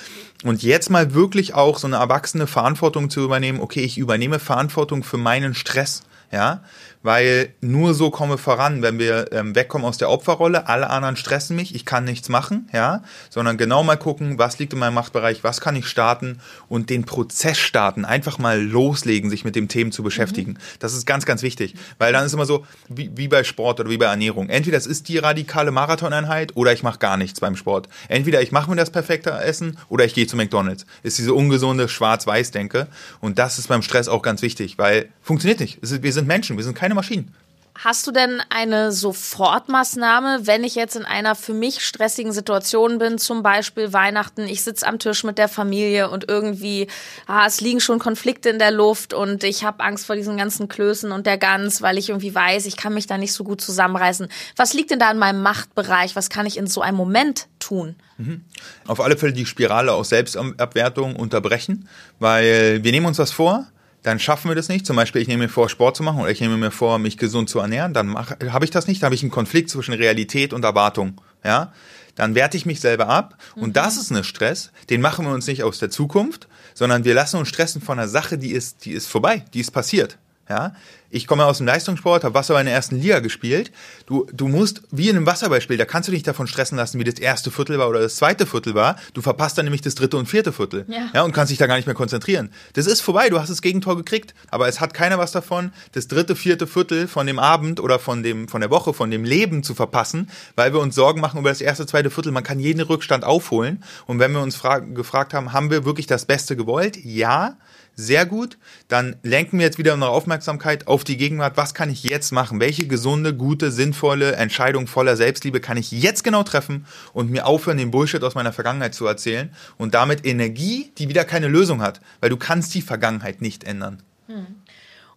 und 0.44 0.64
jetzt 0.64 0.90
mal 0.90 1.14
wirklich 1.14 1.54
auch 1.54 1.78
so 1.78 1.86
eine 1.86 1.98
erwachsene 1.98 2.48
Verantwortung 2.48 3.12
zu 3.12 3.24
übernehmen, 3.24 3.60
okay, 3.60 3.82
ich 3.82 4.00
übernehme 4.00 4.40
Verantwortung 4.40 5.04
für 5.04 5.18
meinen 5.18 5.54
Stress, 5.54 6.02
ja, 6.32 6.64
weil 7.06 7.54
nur 7.62 7.94
so 7.94 8.10
kommen 8.10 8.32
wir 8.32 8.40
voran, 8.40 8.82
wenn 8.82 8.98
wir 8.98 9.32
ähm, 9.32 9.54
wegkommen 9.54 9.86
aus 9.86 10.00
der 10.00 10.10
Opferrolle, 10.10 10.68
alle 10.68 10.90
anderen 10.90 11.16
stressen 11.16 11.56
mich, 11.56 11.76
ich 11.76 11.86
kann 11.86 12.04
nichts 12.04 12.30
machen, 12.30 12.68
ja, 12.74 13.04
sondern 13.30 13.58
genau 13.58 13.84
mal 13.84 13.96
gucken, 13.96 14.40
was 14.40 14.58
liegt 14.58 14.74
in 14.74 14.80
meinem 14.80 14.96
Machtbereich, 14.96 15.44
was 15.44 15.62
kann 15.62 15.76
ich 15.76 15.86
starten 15.86 16.40
und 16.68 16.90
den 16.90 17.06
Prozess 17.06 17.60
starten, 17.60 18.06
einfach 18.06 18.40
mal 18.40 18.60
loslegen, 18.60 19.30
sich 19.30 19.46
mit 19.46 19.56
dem 19.56 19.68
Themen 19.68 19.92
zu 19.92 20.02
beschäftigen. 20.02 20.54
Mhm. 20.54 20.58
Das 20.80 20.96
ist 20.96 21.06
ganz, 21.06 21.28
ganz 21.28 21.44
wichtig, 21.44 21.76
weil 22.00 22.12
dann 22.12 22.26
ist 22.26 22.34
immer 22.34 22.48
so, 22.48 22.66
wie, 22.90 23.12
wie 23.16 23.28
bei 23.28 23.44
Sport 23.44 23.80
oder 23.80 23.92
wie 23.92 23.98
bei 23.98 24.08
Ernährung. 24.08 24.50
Entweder 24.50 24.78
es 24.78 24.88
ist 24.88 25.08
die 25.08 25.20
radikale 25.20 25.70
Marathoneinheit 25.70 26.56
oder 26.56 26.74
ich 26.74 26.82
mache 26.82 26.98
gar 26.98 27.18
nichts 27.18 27.40
beim 27.40 27.56
Sport. 27.56 27.88
Entweder 28.08 28.42
ich 28.42 28.52
mache 28.52 28.68
mir 28.68 28.78
das 28.78 28.90
perfekte 28.90 29.30
Essen 29.30 29.78
oder 29.90 30.06
ich 30.06 30.16
gehe 30.16 30.26
zu 30.26 30.38
McDonalds. 30.38 30.88
Ist 31.04 31.20
diese 31.20 31.36
ungesunde 31.36 31.88
Schwarz-Weiß-Denke 31.88 32.88
und 33.22 33.38
das 33.38 33.60
ist 33.60 33.68
beim 33.68 33.84
Stress 33.84 34.08
auch 34.08 34.24
ganz 34.24 34.42
wichtig, 34.42 34.80
weil 34.80 35.10
funktioniert 35.22 35.60
nicht. 35.60 35.78
Wir 35.84 36.12
sind 36.12 36.28
Menschen, 36.28 36.58
wir 36.58 36.64
sind 36.64 36.76
keine 36.76 36.95
Maschinen. 36.96 37.34
Hast 37.78 38.08
du 38.08 38.12
denn 38.12 38.42
eine 38.50 38.94
Sofortmaßnahme, 38.94 40.48
wenn 40.48 40.64
ich 40.64 40.76
jetzt 40.76 40.96
in 40.96 41.04
einer 41.04 41.36
für 41.36 41.54
mich 41.54 41.86
stressigen 41.86 42.32
Situation 42.32 43.00
bin, 43.00 43.18
zum 43.18 43.44
Beispiel 43.44 43.92
Weihnachten, 43.92 44.44
ich 44.44 44.64
sitze 44.64 44.88
am 44.88 44.98
Tisch 44.98 45.26
mit 45.26 45.38
der 45.38 45.50
Familie 45.50 46.10
und 46.10 46.30
irgendwie, 46.30 46.88
ah, 47.28 47.46
es 47.46 47.60
liegen 47.60 47.82
schon 47.82 48.00
Konflikte 48.00 48.50
in 48.50 48.60
der 48.60 48.72
Luft 48.72 49.14
und 49.14 49.44
ich 49.44 49.66
habe 49.66 49.84
Angst 49.84 50.06
vor 50.06 50.16
diesen 50.16 50.38
ganzen 50.38 50.70
Klößen 50.70 51.12
und 51.12 51.26
der 51.26 51.38
Gans, 51.38 51.82
weil 51.82 51.98
ich 51.98 52.10
irgendwie 52.10 52.34
weiß, 52.34 52.66
ich 52.66 52.78
kann 52.78 52.94
mich 52.94 53.08
da 53.08 53.18
nicht 53.18 53.34
so 53.34 53.44
gut 53.44 53.60
zusammenreißen. 53.60 54.30
Was 54.56 54.74
liegt 54.74 54.92
denn 54.92 55.00
da 55.00 55.12
in 55.12 55.18
meinem 55.18 55.44
Machtbereich? 55.44 56.16
Was 56.16 56.30
kann 56.30 56.46
ich 56.46 56.56
in 56.56 56.68
so 56.68 56.80
einem 56.80 56.98
Moment 56.98 57.48
tun? 57.60 57.98
Mhm. 58.18 58.46
Auf 58.88 59.02
alle 59.02 59.18
Fälle 59.18 59.34
die 59.34 59.46
Spirale 59.46 59.92
aus 59.92 60.10
Selbstabwertung 60.10 61.18
unterbrechen, 61.18 61.90
weil 62.20 62.82
wir 62.86 62.92
nehmen 62.94 63.06
uns 63.06 63.20
was 63.20 63.34
vor, 63.34 63.68
dann 64.06 64.20
schaffen 64.20 64.52
wir 64.52 64.56
das 64.56 64.70
nicht. 64.70 64.86
Zum 64.86 64.96
Beispiel, 64.96 65.24
ich 65.24 65.28
nehme 65.28 65.44
mir 65.44 65.50
vor, 65.50 65.68
Sport 65.68 65.98
zu 65.98 66.04
machen 66.04 66.22
oder 66.22 66.30
ich 66.30 66.40
nehme 66.40 66.58
mir 66.58 66.70
vor, 66.70 67.00
mich 67.00 67.18
gesund 67.18 67.50
zu 67.50 67.58
ernähren, 67.58 67.92
dann 67.92 68.16
habe 68.16 68.64
ich 68.64 68.70
das 68.70 68.86
nicht, 68.86 69.02
dann 69.02 69.08
habe 69.08 69.16
ich 69.16 69.24
einen 69.24 69.32
Konflikt 69.32 69.72
zwischen 69.72 69.96
Realität 69.96 70.54
und 70.54 70.64
Erwartung. 70.64 71.20
Ja? 71.44 71.74
Dann 72.14 72.36
werte 72.36 72.56
ich 72.56 72.68
mich 72.68 72.80
selber 72.80 73.10
ab 73.10 73.36
und 73.56 73.70
mhm. 73.70 73.74
das 73.74 73.98
ist 73.98 74.12
ein 74.12 74.24
Stress, 74.24 74.72
den 74.92 75.02
machen 75.02 75.26
wir 75.26 75.34
uns 75.34 75.48
nicht 75.48 75.64
aus 75.64 75.80
der 75.80 75.90
Zukunft, 75.90 76.48
sondern 76.76 77.04
wir 77.04 77.16
lassen 77.16 77.38
uns 77.38 77.50
stressen 77.50 77.82
von 77.82 77.98
einer 77.98 78.08
Sache, 78.08 78.38
die 78.38 78.52
ist, 78.52 78.86
die 78.86 78.92
ist 78.92 79.08
vorbei, 79.08 79.44
die 79.56 79.62
ist 79.62 79.72
passiert. 79.72 80.20
Ja, 80.48 80.76
ich 81.10 81.28
komme 81.28 81.46
aus 81.46 81.58
dem 81.58 81.68
Leistungssport, 81.68 82.24
habe 82.24 82.34
Wasserball 82.34 82.62
in 82.62 82.68
der 82.68 82.76
ersten 82.76 83.00
Liga 83.00 83.20
gespielt. 83.20 83.72
Du, 84.06 84.28
du 84.34 84.48
musst, 84.48 84.82
wie 84.92 85.10
in 85.10 85.16
einem 85.16 85.26
Wasserballspiel, 85.26 85.78
da 85.78 85.86
kannst 85.86 86.08
du 86.08 86.12
dich 86.12 86.24
davon 86.24 86.48
stressen 86.48 86.78
lassen, 86.78 87.00
wie 87.00 87.04
das 87.04 87.20
erste 87.20 87.52
Viertel 87.52 87.80
war 87.80 87.90
oder 87.90 88.00
das 88.00 88.16
zweite 88.16 88.46
Viertel 88.46 88.76
war. 88.76 88.98
Du 89.14 89.22
verpasst 89.22 89.58
dann 89.58 89.66
nämlich 89.66 89.82
das 89.82 89.96
dritte 89.96 90.18
und 90.18 90.28
vierte 90.28 90.52
Viertel. 90.52 90.86
Ja. 90.88 91.10
ja. 91.14 91.24
Und 91.24 91.32
kannst 91.32 91.52
dich 91.52 91.58
da 91.58 91.68
gar 91.68 91.76
nicht 91.78 91.86
mehr 91.86 91.96
konzentrieren. 91.96 92.52
Das 92.74 92.88
ist 92.88 93.02
vorbei, 93.02 93.30
du 93.30 93.40
hast 93.40 93.50
das 93.50 93.62
Gegentor 93.62 93.96
gekriegt, 93.98 94.34
aber 94.50 94.68
es 94.68 94.80
hat 94.80 94.94
keiner 94.94 95.18
was 95.18 95.32
davon, 95.32 95.72
das 95.94 96.08
dritte, 96.08 96.36
vierte 96.36 96.68
Viertel 96.68 97.08
von 97.08 97.28
dem 97.28 97.40
Abend 97.40 97.80
oder 97.80 98.00
von 98.00 98.24
dem, 98.24 98.48
von 98.48 98.62
der 98.62 98.70
Woche, 98.70 98.94
von 98.94 99.12
dem 99.12 99.24
Leben 99.24 99.64
zu 99.64 99.76
verpassen, 99.76 100.30
weil 100.56 100.74
wir 100.74 100.80
uns 100.80 100.96
Sorgen 100.96 101.22
machen 101.22 101.40
über 101.40 101.50
das 101.50 101.62
erste, 101.62 101.86
zweite 101.86 102.10
Viertel. 102.10 102.32
Man 102.32 102.44
kann 102.44 102.60
jeden 102.60 102.82
Rückstand 102.82 103.24
aufholen. 103.24 103.84
Und 104.06 104.20
wenn 104.20 104.32
wir 104.32 104.42
uns 104.42 104.62
gefragt 104.94 105.34
haben, 105.34 105.54
haben 105.54 105.70
wir 105.70 105.86
wirklich 105.86 106.08
das 106.08 106.26
Beste 106.26 106.56
gewollt? 106.56 106.98
Ja 107.04 107.58
sehr 107.96 108.26
gut. 108.26 108.58
Dann 108.88 109.16
lenken 109.24 109.58
wir 109.58 109.66
jetzt 109.66 109.78
wieder 109.78 109.94
unsere 109.94 110.12
Aufmerksamkeit 110.12 110.88
auf 110.88 110.95
die 111.04 111.18
Gegenwart. 111.18 111.58
Was 111.58 111.74
kann 111.74 111.90
ich 111.90 112.04
jetzt 112.04 112.32
machen? 112.32 112.60
Welche 112.60 112.88
gesunde, 112.88 113.36
gute, 113.36 113.72
sinnvolle 113.72 114.34
Entscheidung 114.34 114.88
voller 114.88 115.16
Selbstliebe 115.18 115.60
kann 115.60 115.78
ich 115.78 115.92
jetzt 115.92 116.24
genau 116.24 116.44
treffen 116.44 116.86
und 117.14 117.30
mir 117.30 117.46
aufhören, 117.46 117.78
den 117.78 117.92
Bullshit 117.92 118.24
aus 118.24 118.36
meiner 118.36 118.54
Vergangenheit 118.54 118.96
zu 118.96 119.06
erzählen 119.06 119.54
und 119.78 119.94
damit 119.94 120.26
Energie, 120.26 120.92
die 120.98 121.10
wieder 121.10 121.26
keine 121.26 121.48
Lösung 121.48 121.82
hat, 121.82 122.02
weil 122.22 122.30
du 122.30 122.38
kannst 122.38 122.74
die 122.74 122.82
Vergangenheit 122.82 123.42
nicht 123.42 123.64
ändern. 123.64 124.02
Hm. 124.28 124.46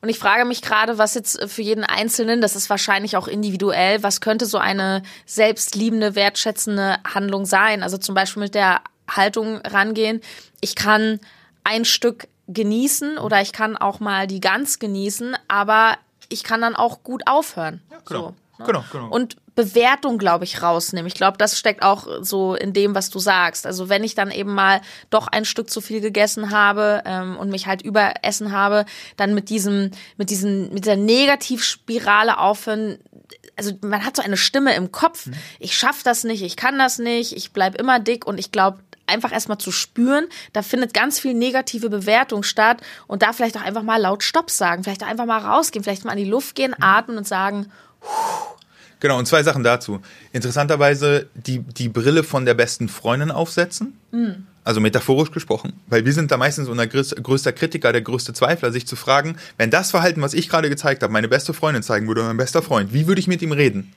Und 0.01 0.09
ich 0.09 0.19
frage 0.19 0.45
mich 0.45 0.62
gerade, 0.62 0.97
was 0.99 1.14
jetzt 1.14 1.43
für 1.51 1.62
jeden 1.62 1.83
Einzelnen, 1.83 2.41
das 2.41 2.55
ist 2.55 2.71
wahrscheinlich 2.71 3.17
auch 3.17 3.27
individuell, 3.27 4.03
was 4.03 4.21
könnte 4.21 4.47
so 4.47 4.59
eine 4.59 5.03
selbstliebende, 5.27 6.14
wertschätzende 6.14 6.99
Handlung 7.05 7.47
sein? 7.47 7.83
Also 7.83 7.99
zum 7.99 8.14
Beispiel 8.14 8.45
mit 8.45 8.55
der 8.55 8.81
Haltung 9.11 9.57
rangehen. 9.59 10.21
Ich 10.61 10.77
kann 10.77 11.19
ein 11.64 11.85
Stück 11.85 12.29
genießen 12.49 13.19
oder 13.19 13.41
ich 13.41 13.53
kann 13.53 13.77
auch 13.77 14.01
mal 14.01 14.27
die 14.27 14.41
Gans 14.41 14.79
genießen, 14.79 15.37
aber 15.47 15.97
ich 16.29 16.43
kann 16.43 16.61
dann 16.61 16.75
auch 16.75 17.03
gut 17.03 17.23
aufhören. 17.27 17.83
Ja, 17.91 17.99
genau. 18.05 18.21
So, 18.21 18.29
ne? 18.59 18.67
genau, 18.67 18.85
genau. 18.91 19.09
Und 19.09 19.37
Bewertung, 19.55 20.19
glaube 20.19 20.45
ich, 20.45 20.63
rausnehmen. 20.63 21.09
Ich 21.09 21.15
glaube, 21.15 21.37
das 21.37 21.59
steckt 21.59 21.83
auch 21.83 22.07
so 22.21 22.55
in 22.55 22.73
dem, 22.73 22.95
was 22.95 23.11
du 23.11 23.19
sagst. 23.19 23.67
Also 23.67 23.89
wenn 23.89 24.05
ich 24.05 24.15
dann 24.15 24.31
eben 24.31 24.55
mal 24.55 24.81
doch 25.11 25.27
ein 25.27 25.45
Stück 25.45 25.69
zu 25.69 25.81
viel 25.81 26.01
gegessen 26.01 26.53
habe 26.53 27.03
ähm, 27.05 27.37
und 27.37 27.51
mich 27.51 27.67
halt 27.67 27.83
überessen 27.83 28.53
habe, 28.53 28.85
dann 29.17 29.35
mit 29.35 29.51
diesem, 29.51 29.91
mit 30.17 30.31
diesen, 30.31 30.73
mit 30.73 30.85
dieser 30.85 30.95
Negativspirale 30.95 32.39
aufhören, 32.39 32.99
also 33.57 33.73
man 33.81 34.05
hat 34.05 34.15
so 34.15 34.23
eine 34.23 34.37
Stimme 34.37 34.77
im 34.77 34.93
Kopf, 34.93 35.27
mhm. 35.27 35.35
ich 35.59 35.77
schaff 35.77 36.05
das 36.05 36.23
nicht, 36.23 36.43
ich 36.43 36.57
kann 36.57 36.79
das 36.79 37.01
nicht, 37.01 37.37
ich 37.37 37.53
bleib 37.53 37.75
immer 37.75 37.99
dick 37.99 38.29
und 38.29 38.39
ich 38.39 38.53
glaube, 38.53 38.79
einfach 39.09 39.33
erstmal 39.33 39.59
zu 39.59 39.73
spüren, 39.73 40.27
da 40.53 40.62
findet 40.62 40.94
ganz 40.94 41.18
viel 41.18 41.35
negative 41.35 41.90
Bewertung 41.90 42.42
statt 42.42 42.81
und 43.07 43.23
da 43.23 43.33
vielleicht 43.33 43.57
auch 43.57 43.62
einfach 43.62 43.83
mal 43.83 44.01
laut 44.01 44.23
Stopp 44.23 44.51
sagen, 44.51 44.85
vielleicht 44.85 45.03
auch 45.03 45.09
einfach 45.09 45.27
mal 45.27 45.38
rausgehen, 45.38 45.83
vielleicht 45.83 46.05
mal 46.05 46.12
in 46.12 46.25
die 46.25 46.31
Luft 46.31 46.55
gehen, 46.55 46.75
atmen 46.81 47.18
und 47.18 47.27
sagen, 47.27 47.66
Genau, 49.01 49.18
und 49.18 49.27
zwei 49.27 49.42
Sachen 49.42 49.62
dazu. 49.62 50.01
Interessanterweise 50.33 51.29
die, 51.35 51.61
die 51.61 51.88
Brille 51.88 52.25
von 52.25 52.44
der 52.44 52.55
besten 52.55 52.88
Freundin 52.88 53.31
aufsetzen. 53.31 53.97
Mhm. 54.11 54.47
Also 54.64 54.81
metaphorisch 54.81 55.31
gesprochen. 55.31 55.73
Weil 55.87 56.05
wir 56.05 56.12
sind 56.12 56.31
da 56.31 56.37
meistens 56.37 56.68
unser 56.68 56.87
größter 56.87 57.53
Kritiker, 57.53 57.92
der 57.92 58.03
größte 58.03 58.33
Zweifler, 58.35 58.73
sich 58.73 58.87
zu 58.87 58.97
fragen, 58.97 59.37
wenn 59.57 59.71
das 59.71 59.90
Verhalten, 59.92 60.21
was 60.21 60.35
ich 60.35 60.49
gerade 60.49 60.68
gezeigt 60.68 61.03
habe, 61.03 61.12
meine 61.12 61.29
beste 61.29 61.55
Freundin 61.55 61.83
zeigen 61.83 62.07
würde, 62.07 62.23
mein 62.23 62.37
bester 62.37 62.61
Freund, 62.61 62.92
wie 62.92 63.07
würde 63.07 63.21
ich 63.21 63.29
mit 63.29 63.40
ihm 63.40 63.53
reden? 63.53 63.94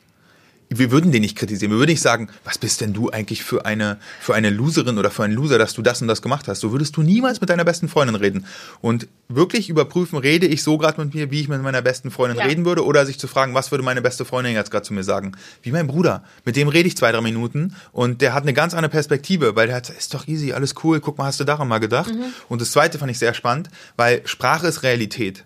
Wir 0.77 0.91
würden 0.91 1.11
den 1.11 1.21
nicht 1.21 1.37
kritisieren. 1.37 1.71
Wir 1.71 1.79
würden 1.79 1.89
nicht 1.89 2.01
sagen, 2.01 2.29
was 2.43 2.57
bist 2.57 2.81
denn 2.81 2.93
du 2.93 3.09
eigentlich 3.09 3.43
für 3.43 3.65
eine, 3.65 3.97
für 4.21 4.33
eine 4.33 4.49
Loserin 4.49 4.97
oder 4.97 5.11
für 5.11 5.23
einen 5.23 5.33
Loser, 5.33 5.57
dass 5.57 5.73
du 5.73 5.81
das 5.81 6.01
und 6.01 6.07
das 6.07 6.21
gemacht 6.21 6.47
hast. 6.47 6.61
So 6.61 6.71
würdest 6.71 6.95
du 6.95 7.01
niemals 7.01 7.41
mit 7.41 7.49
deiner 7.49 7.65
besten 7.65 7.89
Freundin 7.89 8.15
reden. 8.15 8.45
Und 8.79 9.07
wirklich 9.27 9.69
überprüfen, 9.69 10.17
rede 10.17 10.47
ich 10.47 10.63
so 10.63 10.77
gerade 10.77 11.01
mit 11.01 11.13
mir, 11.13 11.31
wie 11.31 11.41
ich 11.41 11.47
mit 11.47 11.61
meiner 11.61 11.81
besten 11.81 12.09
Freundin 12.09 12.37
ja. 12.37 12.45
reden 12.45 12.65
würde, 12.65 12.85
oder 12.85 13.05
sich 13.05 13.19
zu 13.19 13.27
fragen, 13.27 13.53
was 13.53 13.71
würde 13.71 13.83
meine 13.83 14.01
beste 14.01 14.25
Freundin 14.25 14.53
jetzt 14.53 14.71
gerade 14.71 14.85
zu 14.85 14.93
mir 14.93 15.03
sagen? 15.03 15.33
Wie 15.61 15.71
mein 15.71 15.87
Bruder. 15.87 16.23
Mit 16.45 16.55
dem 16.55 16.67
rede 16.67 16.87
ich 16.87 16.97
zwei, 16.97 17.11
drei 17.11 17.21
Minuten 17.21 17.75
und 17.91 18.21
der 18.21 18.33
hat 18.33 18.43
eine 18.43 18.53
ganz 18.53 18.73
andere 18.73 18.91
Perspektive, 18.91 19.55
weil 19.55 19.67
der 19.67 19.75
hat, 19.75 19.89
ist 19.89 20.13
doch 20.13 20.27
easy, 20.27 20.53
alles 20.53 20.75
cool, 20.83 20.99
guck 20.99 21.17
mal, 21.17 21.25
hast 21.25 21.39
du 21.39 21.43
daran 21.43 21.67
mal 21.67 21.79
gedacht? 21.79 22.13
Mhm. 22.13 22.33
Und 22.47 22.61
das 22.61 22.71
zweite 22.71 22.97
fand 22.97 23.11
ich 23.11 23.19
sehr 23.19 23.33
spannend, 23.33 23.69
weil 23.97 24.21
Sprache 24.25 24.67
ist 24.67 24.83
Realität. 24.83 25.45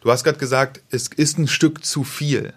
Du 0.00 0.10
hast 0.10 0.24
gerade 0.24 0.38
gesagt, 0.38 0.82
es 0.90 1.08
ist 1.08 1.38
ein 1.38 1.48
Stück 1.48 1.84
zu 1.84 2.04
viel. 2.04 2.52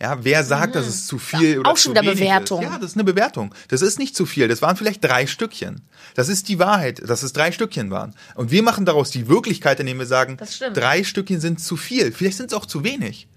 Ja, 0.00 0.22
wer 0.22 0.44
sagt, 0.44 0.74
mhm. 0.74 0.78
dass 0.78 0.86
es 0.86 1.06
zu 1.06 1.18
viel 1.18 1.60
oder 1.60 1.70
auch 1.70 1.76
schon 1.76 1.94
zu 1.94 2.02
wenig 2.02 2.18
Bewertung. 2.18 2.62
ist? 2.62 2.68
Ja, 2.68 2.78
das 2.78 2.90
ist 2.90 2.96
eine 2.96 3.04
Bewertung. 3.04 3.54
Das 3.68 3.80
ist 3.80 3.98
nicht 3.98 4.16
zu 4.16 4.26
viel. 4.26 4.48
Das 4.48 4.60
waren 4.60 4.76
vielleicht 4.76 5.04
drei 5.04 5.26
Stückchen. 5.26 5.82
Das 6.14 6.28
ist 6.28 6.48
die 6.48 6.58
Wahrheit, 6.58 7.00
dass 7.08 7.22
es 7.22 7.32
drei 7.32 7.52
Stückchen 7.52 7.90
waren. 7.90 8.14
Und 8.34 8.50
wir 8.50 8.62
machen 8.62 8.84
daraus 8.86 9.10
die 9.10 9.28
Wirklichkeit, 9.28 9.80
indem 9.80 9.98
wir 9.98 10.06
sagen, 10.06 10.36
drei 10.74 11.04
Stückchen 11.04 11.40
sind 11.40 11.60
zu 11.60 11.76
viel. 11.76 12.12
Vielleicht 12.12 12.36
sind 12.36 12.46
es 12.46 12.54
auch 12.54 12.66
zu 12.66 12.84
wenig. 12.84 13.28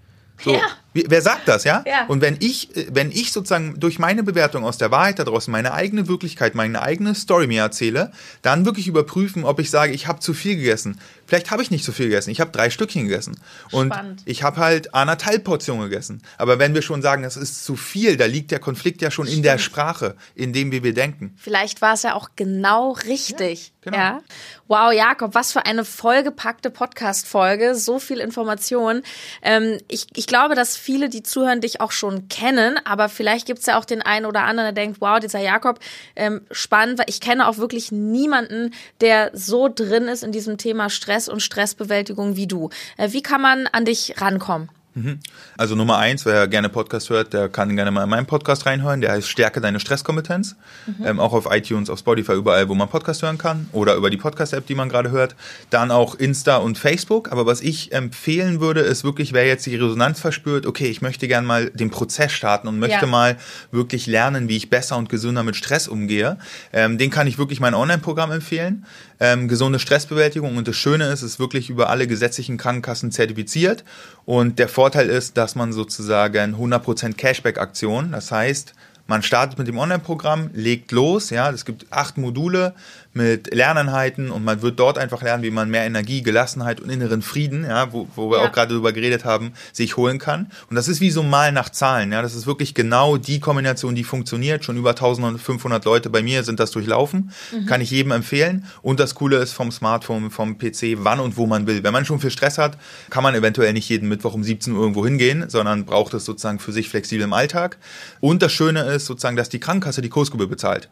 So, 0.42 0.54
ja. 0.54 0.60
Wer 0.94 1.20
sagt 1.20 1.46
das, 1.46 1.64
ja? 1.64 1.84
ja? 1.86 2.06
Und 2.06 2.22
wenn 2.22 2.36
ich, 2.40 2.70
wenn 2.90 3.10
ich 3.12 3.32
sozusagen 3.32 3.78
durch 3.78 3.98
meine 3.98 4.22
Bewertung 4.22 4.64
aus 4.64 4.78
der 4.78 4.90
Wahrheit 4.90 5.18
da 5.18 5.24
draußen 5.24 5.52
meine 5.52 5.72
eigene 5.72 6.08
Wirklichkeit, 6.08 6.54
meine 6.54 6.80
eigene 6.80 7.14
Story 7.14 7.46
mir 7.46 7.62
erzähle, 7.62 8.10
dann 8.42 8.64
wirklich 8.64 8.88
überprüfen, 8.88 9.44
ob 9.44 9.60
ich 9.60 9.70
sage, 9.70 9.92
ich 9.92 10.06
habe 10.06 10.20
zu 10.20 10.32
viel 10.32 10.56
gegessen. 10.56 10.98
Vielleicht 11.26 11.50
habe 11.50 11.62
ich 11.62 11.70
nicht 11.70 11.84
zu 11.84 11.92
viel 11.92 12.06
gegessen. 12.06 12.30
Ich 12.30 12.40
habe 12.40 12.52
drei 12.52 12.70
Stückchen 12.70 13.04
gegessen. 13.04 13.38
Und 13.70 13.92
Spannend. 13.92 14.22
ich 14.24 14.42
habe 14.42 14.56
halt 14.56 14.94
anderthalb 14.94 15.44
Portionen 15.44 15.90
gegessen. 15.90 16.22
Aber 16.38 16.58
wenn 16.58 16.74
wir 16.74 16.80
schon 16.80 17.02
sagen, 17.02 17.22
es 17.22 17.36
ist 17.36 17.64
zu 17.64 17.76
viel, 17.76 18.16
da 18.16 18.24
liegt 18.24 18.50
der 18.50 18.58
Konflikt 18.58 19.02
ja 19.02 19.10
schon 19.10 19.26
Stimmt. 19.26 19.36
in 19.36 19.42
der 19.42 19.58
Sprache, 19.58 20.16
in 20.34 20.54
dem 20.54 20.72
wie 20.72 20.82
wir 20.82 20.94
denken. 20.94 21.34
Vielleicht 21.36 21.82
war 21.82 21.94
es 21.94 22.02
ja 22.02 22.14
auch 22.14 22.30
genau 22.34 22.92
richtig. 22.92 23.72
Ja, 23.84 23.90
genau. 23.90 23.96
ja. 23.98 24.20
Wow, 24.68 24.92
Jakob, 24.92 25.34
was 25.34 25.52
für 25.52 25.66
eine 25.66 25.84
vollgepackte 25.84 26.70
Podcast-Folge. 26.70 27.74
So 27.74 27.98
viel 27.98 28.18
Information. 28.18 29.02
Ähm, 29.42 29.78
ich, 29.88 30.06
ich 30.14 30.26
glaube, 30.28 30.54
dass 30.54 30.76
viele, 30.76 31.08
die 31.08 31.24
zuhören, 31.24 31.60
dich 31.60 31.80
auch 31.80 31.90
schon 31.90 32.28
kennen, 32.28 32.78
aber 32.84 33.08
vielleicht 33.08 33.46
gibt 33.46 33.58
es 33.58 33.66
ja 33.66 33.78
auch 33.78 33.84
den 33.84 34.02
einen 34.02 34.26
oder 34.26 34.42
anderen, 34.42 34.72
der 34.72 34.84
denkt, 34.84 35.00
wow, 35.00 35.18
dieser 35.18 35.40
Jakob, 35.40 35.80
ähm, 36.14 36.42
spannend, 36.52 36.98
weil 36.98 37.06
ich 37.08 37.20
kenne 37.20 37.48
auch 37.48 37.58
wirklich 37.58 37.90
niemanden, 37.90 38.72
der 39.00 39.30
so 39.32 39.68
drin 39.68 40.04
ist 40.04 40.22
in 40.22 40.30
diesem 40.30 40.58
Thema 40.58 40.90
Stress 40.90 41.28
und 41.28 41.42
Stressbewältigung 41.42 42.36
wie 42.36 42.46
du. 42.46 42.70
Äh, 42.96 43.12
wie 43.12 43.22
kann 43.22 43.40
man 43.40 43.66
an 43.66 43.84
dich 43.84 44.20
rankommen? 44.20 44.68
Mhm. 44.98 45.18
Also 45.56 45.74
Nummer 45.74 45.98
eins, 45.98 46.26
wer 46.26 46.48
gerne 46.48 46.68
Podcast 46.68 47.10
hört, 47.10 47.32
der 47.32 47.48
kann 47.48 47.74
gerne 47.76 47.90
mal 47.90 48.04
in 48.04 48.10
meinen 48.10 48.26
Podcast 48.26 48.66
reinhören. 48.66 49.00
Der 49.00 49.12
heißt 49.12 49.28
Stärke 49.28 49.60
deine 49.60 49.80
Stresskompetenz. 49.80 50.56
Mhm. 50.86 51.06
Ähm, 51.06 51.20
auch 51.20 51.32
auf 51.32 51.46
iTunes, 51.50 51.90
auf 51.90 52.00
Spotify, 52.00 52.32
überall, 52.32 52.68
wo 52.68 52.74
man 52.74 52.88
Podcast 52.88 53.22
hören 53.22 53.38
kann. 53.38 53.68
Oder 53.72 53.94
über 53.94 54.10
die 54.10 54.16
Podcast-App, 54.16 54.66
die 54.66 54.74
man 54.74 54.88
gerade 54.88 55.10
hört. 55.10 55.36
Dann 55.70 55.90
auch 55.90 56.14
Insta 56.14 56.56
und 56.56 56.78
Facebook. 56.78 57.30
Aber 57.30 57.46
was 57.46 57.60
ich 57.60 57.92
empfehlen 57.92 58.60
würde, 58.60 58.80
ist 58.80 59.04
wirklich, 59.04 59.32
wer 59.32 59.46
jetzt 59.46 59.66
die 59.66 59.76
Resonanz 59.76 60.20
verspürt, 60.20 60.66
okay, 60.66 60.86
ich 60.86 61.02
möchte 61.02 61.28
gerne 61.28 61.46
mal 61.46 61.70
den 61.70 61.90
Prozess 61.90 62.32
starten 62.32 62.68
und 62.68 62.78
möchte 62.78 63.02
ja. 63.02 63.06
mal 63.06 63.36
wirklich 63.70 64.06
lernen, 64.06 64.48
wie 64.48 64.56
ich 64.56 64.70
besser 64.70 64.96
und 64.96 65.08
gesünder 65.08 65.42
mit 65.42 65.56
Stress 65.56 65.88
umgehe. 65.88 66.38
Ähm, 66.72 66.98
den 66.98 67.10
kann 67.10 67.26
ich 67.26 67.38
wirklich 67.38 67.60
mein 67.60 67.74
Online-Programm 67.74 68.32
empfehlen 68.32 68.84
ähm, 69.20 69.48
gesunde 69.48 69.78
Stressbewältigung. 69.78 70.56
Und 70.56 70.68
das 70.68 70.76
Schöne 70.76 71.06
ist, 71.06 71.22
es 71.22 71.32
ist 71.32 71.38
wirklich 71.38 71.70
über 71.70 71.90
alle 71.90 72.06
gesetzlichen 72.06 72.56
Krankenkassen 72.56 73.10
zertifiziert. 73.10 73.84
Und 74.28 74.58
der 74.58 74.68
Vorteil 74.68 75.08
ist, 75.08 75.38
dass 75.38 75.54
man 75.54 75.72
sozusagen 75.72 76.54
100% 76.54 77.14
Cashback-Aktion, 77.14 78.12
das 78.12 78.30
heißt, 78.30 78.74
man 79.06 79.22
startet 79.22 79.58
mit 79.58 79.68
dem 79.68 79.78
Online-Programm, 79.78 80.50
legt 80.52 80.92
los, 80.92 81.30
ja, 81.30 81.48
es 81.48 81.64
gibt 81.64 81.90
acht 81.90 82.18
Module, 82.18 82.74
mit 83.12 83.54
Lerneinheiten 83.54 84.30
und 84.30 84.44
man 84.44 84.62
wird 84.62 84.78
dort 84.78 84.98
einfach 84.98 85.22
lernen, 85.22 85.42
wie 85.42 85.50
man 85.50 85.70
mehr 85.70 85.84
Energie, 85.84 86.22
Gelassenheit 86.22 86.80
und 86.80 86.90
inneren 86.90 87.22
Frieden, 87.22 87.64
ja, 87.64 87.92
wo, 87.92 88.08
wo 88.14 88.30
wir 88.30 88.38
ja. 88.38 88.48
auch 88.48 88.52
gerade 88.52 88.74
drüber 88.74 88.92
geredet 88.92 89.24
haben, 89.24 89.52
sich 89.72 89.96
holen 89.96 90.18
kann. 90.18 90.50
Und 90.70 90.76
das 90.76 90.88
ist 90.88 91.00
wie 91.00 91.10
so 91.10 91.22
Mal 91.22 91.52
nach 91.52 91.70
Zahlen, 91.70 92.12
ja, 92.12 92.22
das 92.22 92.34
ist 92.34 92.46
wirklich 92.46 92.74
genau 92.74 93.16
die 93.16 93.40
Kombination, 93.40 93.94
die 93.94 94.04
funktioniert. 94.04 94.64
Schon 94.64 94.76
über 94.76 94.90
1500 94.90 95.84
Leute 95.84 96.10
bei 96.10 96.22
mir 96.22 96.44
sind 96.44 96.60
das 96.60 96.70
durchlaufen, 96.70 97.32
mhm. 97.52 97.66
kann 97.66 97.80
ich 97.80 97.90
jedem 97.90 98.12
empfehlen. 98.12 98.64
Und 98.82 99.00
das 99.00 99.14
Coole 99.14 99.38
ist 99.38 99.52
vom 99.52 99.72
Smartphone, 99.72 100.30
vom 100.30 100.58
PC, 100.58 100.98
wann 100.98 101.20
und 101.20 101.36
wo 101.36 101.46
man 101.46 101.66
will. 101.66 101.82
Wenn 101.82 101.92
man 101.92 102.04
schon 102.04 102.20
viel 102.20 102.30
Stress 102.30 102.58
hat, 102.58 102.78
kann 103.10 103.22
man 103.22 103.34
eventuell 103.34 103.72
nicht 103.72 103.88
jeden 103.88 104.08
Mittwoch 104.08 104.34
um 104.34 104.44
17 104.44 104.74
Uhr 104.74 104.80
irgendwo 104.80 105.04
hingehen, 105.04 105.48
sondern 105.48 105.84
braucht 105.84 106.14
es 106.14 106.24
sozusagen 106.24 106.58
für 106.58 106.72
sich 106.72 106.88
flexibel 106.88 107.24
im 107.24 107.32
Alltag. 107.32 107.78
Und 108.20 108.42
das 108.42 108.52
Schöne 108.52 108.82
ist 108.82 109.06
sozusagen, 109.06 109.36
dass 109.36 109.48
die 109.48 109.60
Krankenkasse 109.60 110.02
die 110.02 110.08
Kursgebühr 110.08 110.48
bezahlt. 110.48 110.88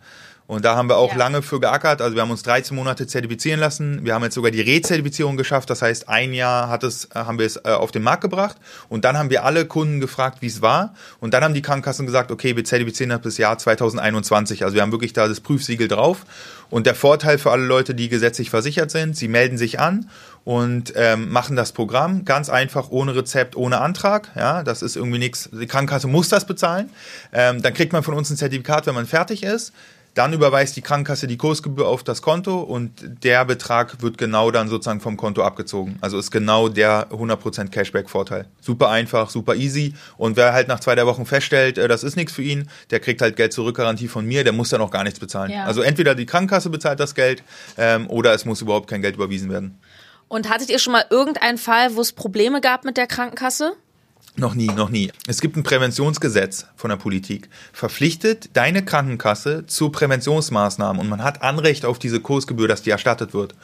Und 0.47 0.65
da 0.65 0.77
haben 0.77 0.89
wir 0.89 0.97
auch 0.97 1.13
ja. 1.13 1.19
lange 1.19 1.43
für 1.43 1.59
geackert. 1.59 2.01
Also 2.01 2.15
wir 2.15 2.23
haben 2.23 2.31
uns 2.31 2.45
13 2.45 2.77
Monate 2.77 3.07
zertifizieren 3.07 3.59
lassen. 3.59 4.05
Wir 4.05 4.15
haben 4.15 4.23
jetzt 4.23 4.35
sogar 4.35 4.53
die 4.53 4.61
Rezertifizierung 4.61 5.37
geschafft. 5.37 5.71
Das 5.71 5.83
heißt, 5.83 6.09
ein 6.09 6.33
Jahr 6.33 6.69
hat 6.69 6.85
es, 6.85 7.07
äh, 7.07 7.15
haben 7.15 7.39
wir 7.39 7.47
es 7.47 7.57
äh, 7.57 7.71
auf 7.71 7.91
den 7.91 8.03
Markt 8.03 8.23
gebracht. 8.23 8.57
Und 8.89 9.05
dann 9.05 9.19
haben 9.19 9.31
wir 9.31 9.45
alle 9.45 9.67
Kunden 9.67 9.99
gefragt, 9.99 10.43
wie 10.43 10.47
es 10.47 10.63
war. 10.63 10.95
Und 11.19 11.35
dann 11.35 11.43
haben 11.43 11.55
die 11.55 11.63
Krankenkassen 11.63 12.07
gesagt, 12.07 12.31
okay, 12.31 12.55
wir 12.55 12.65
zertifizieren 12.65 13.11
das 13.11 13.23
bis 13.23 13.39
Jahr 13.39 13.59
2021. 13.59 14.63
Also 14.63 14.77
wir 14.77 14.83
haben 14.83 14.93
wirklich 14.93 15.13
da 15.13 15.27
das 15.27 15.41
Prüfsiegel 15.41 15.89
drauf. 15.89 16.25
Und 16.71 16.87
der 16.87 16.95
Vorteil 16.95 17.39
für 17.39 17.51
alle 17.51 17.65
Leute, 17.65 17.95
die 17.95 18.09
gesetzlich 18.09 18.51
versichert 18.51 18.91
sind, 18.91 19.17
sie 19.17 19.29
melden 19.29 19.59
sich 19.59 19.79
an 19.79 20.09
und 20.45 20.93
ähm, 20.97 21.31
machen 21.31 21.57
das 21.57 21.73
Programm 21.73 22.25
ganz 22.25 22.49
einfach 22.49 22.91
ohne 22.91 23.17
Rezept, 23.17 23.57
ohne 23.57 23.81
Antrag. 23.81 24.31
Ja, 24.37 24.63
das 24.63 24.83
ist 24.83 24.95
irgendwie 24.97 25.19
nichts. 25.19 25.49
Die 25.53 25.67
Krankenkasse 25.67 26.07
muss 26.07 26.29
das 26.29 26.47
bezahlen. 26.47 26.91
Ähm, 27.33 27.63
dann 27.63 27.75
kriegt 27.75 27.93
man 27.93 28.05
von 28.05 28.15
uns 28.15 28.31
ein 28.31 28.37
Zertifikat, 28.37 28.87
wenn 28.87 28.95
man 28.95 29.07
fertig 29.07 29.43
ist. 29.43 29.73
Dann 30.17 30.33
überweist 30.33 30.75
die 30.77 30.81
Krankenkasse 30.81 31.27
die 31.27 31.37
Kursgebühr 31.37 31.87
auf 31.87 32.03
das 32.03 32.23
Konto 32.23 32.61
und 32.61 32.91
der 33.23 33.45
Betrag 33.45 34.01
wird 34.01 34.17
genau 34.17 34.51
dann 34.51 34.67
sozusagen 34.67 35.01
vom 35.01 35.19
Konto 35.19 35.43
abgezogen. 35.43 35.99
Also 36.01 36.19
ist 36.19 36.31
genau 36.31 36.71
der 36.71 37.11
100% 37.11 37.69
Cashback-Vorteil. 37.69 38.47
Super 38.63 38.89
einfach, 38.89 39.29
super 39.29 39.55
easy. 39.57 39.93
Und 40.17 40.39
wer 40.39 40.55
halt 40.55 40.69
nach 40.69 40.81
zwei, 40.81 40.95
drei 40.95 41.05
Wochen 41.05 41.27
feststellt, 41.27 41.77
äh, 41.77 41.87
das 41.87 42.03
ist 42.03 42.17
nichts 42.17 42.33
für 42.33 42.43
ihn, 42.43 42.71
der 42.91 43.01
kriegt 43.01 43.21
halt 43.21 43.37
Geld 43.37 43.53
zurück, 43.53 43.77
Garantie 43.77 44.09
von 44.09 44.25
mir, 44.25 44.43
der 44.43 44.55
muss 44.55 44.71
dann 44.71 44.81
auch 44.81 44.91
gar 44.91 45.05
nichts 45.05 45.21
bezahlen. 45.21 45.51
Ja. 45.51 45.65
Also 45.65 45.83
entweder 45.83 46.15
die 46.15 46.25
Krankenkasse 46.25 46.71
bezahlt 46.71 46.99
das 46.99 47.15
Geld 47.15 47.43
ähm, 47.77 48.09
oder 48.09 48.33
es 48.33 48.47
muss 48.47 48.63
überhaupt 48.63 48.89
kein 48.89 49.03
Geld 49.03 49.17
überwiesen 49.17 49.51
werden. 49.51 49.79
Und 50.29 50.49
hattet 50.49 50.71
ihr 50.71 50.79
schon 50.79 50.95
mal 50.95 51.05
irgendeinen 51.11 51.59
Fall, 51.59 51.95
wo 51.95 52.01
es 52.01 52.13
Probleme 52.13 52.63
gab 52.63 52.87
mit 52.87 52.97
der 52.97 53.07
Krankenkasse? 53.07 53.77
Noch 54.39 54.55
nie, 54.55 54.67
noch 54.67 54.91
nie. 54.91 55.11
Es 55.27 55.41
gibt 55.41 55.57
ein 55.57 55.63
Präventionsgesetz 55.63 56.67
von 56.77 56.91
der 56.91 56.99
Politik, 56.99 57.49
verpflichtet 57.73 58.51
deine 58.55 58.85
Krankenkasse 58.85 59.67
zu 59.67 59.89
Präventionsmaßnahmen 59.89 61.01
und 61.01 61.09
man 61.09 61.25
hat 61.25 61.43
Anrecht 61.43 61.87
auf 61.87 61.99
diese 61.99 62.21
Kursgebühr, 62.21 62.69
dass 62.69 62.83
die 62.83 62.91
erstattet 62.91 63.33
wird. 63.33 63.55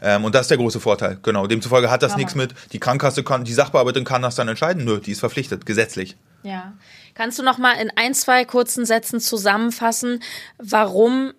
Ähm, 0.00 0.24
und 0.24 0.36
das 0.36 0.42
ist 0.42 0.50
der 0.50 0.58
große 0.58 0.78
Vorteil, 0.78 1.18
genau. 1.22 1.48
Demzufolge 1.48 1.90
hat 1.90 2.04
das 2.04 2.16
nichts 2.16 2.36
mit, 2.36 2.54
die 2.72 2.78
Krankenkasse 2.78 3.24
kann, 3.24 3.44
die 3.44 3.52
Sachbearbeiterin 3.52 4.04
kann 4.04 4.22
das 4.22 4.36
dann 4.36 4.46
entscheiden. 4.46 4.84
Nö, 4.84 5.00
die 5.00 5.10
ist 5.10 5.20
verpflichtet, 5.20 5.66
gesetzlich. 5.66 6.16
Ja. 6.44 6.74
Kannst 7.14 7.38
du 7.38 7.42
noch 7.42 7.58
mal 7.58 7.72
in 7.72 7.90
ein, 7.96 8.14
zwei 8.14 8.44
kurzen 8.44 8.86
Sätzen 8.86 9.20
zusammenfassen, 9.20 10.22
warum 10.58 11.32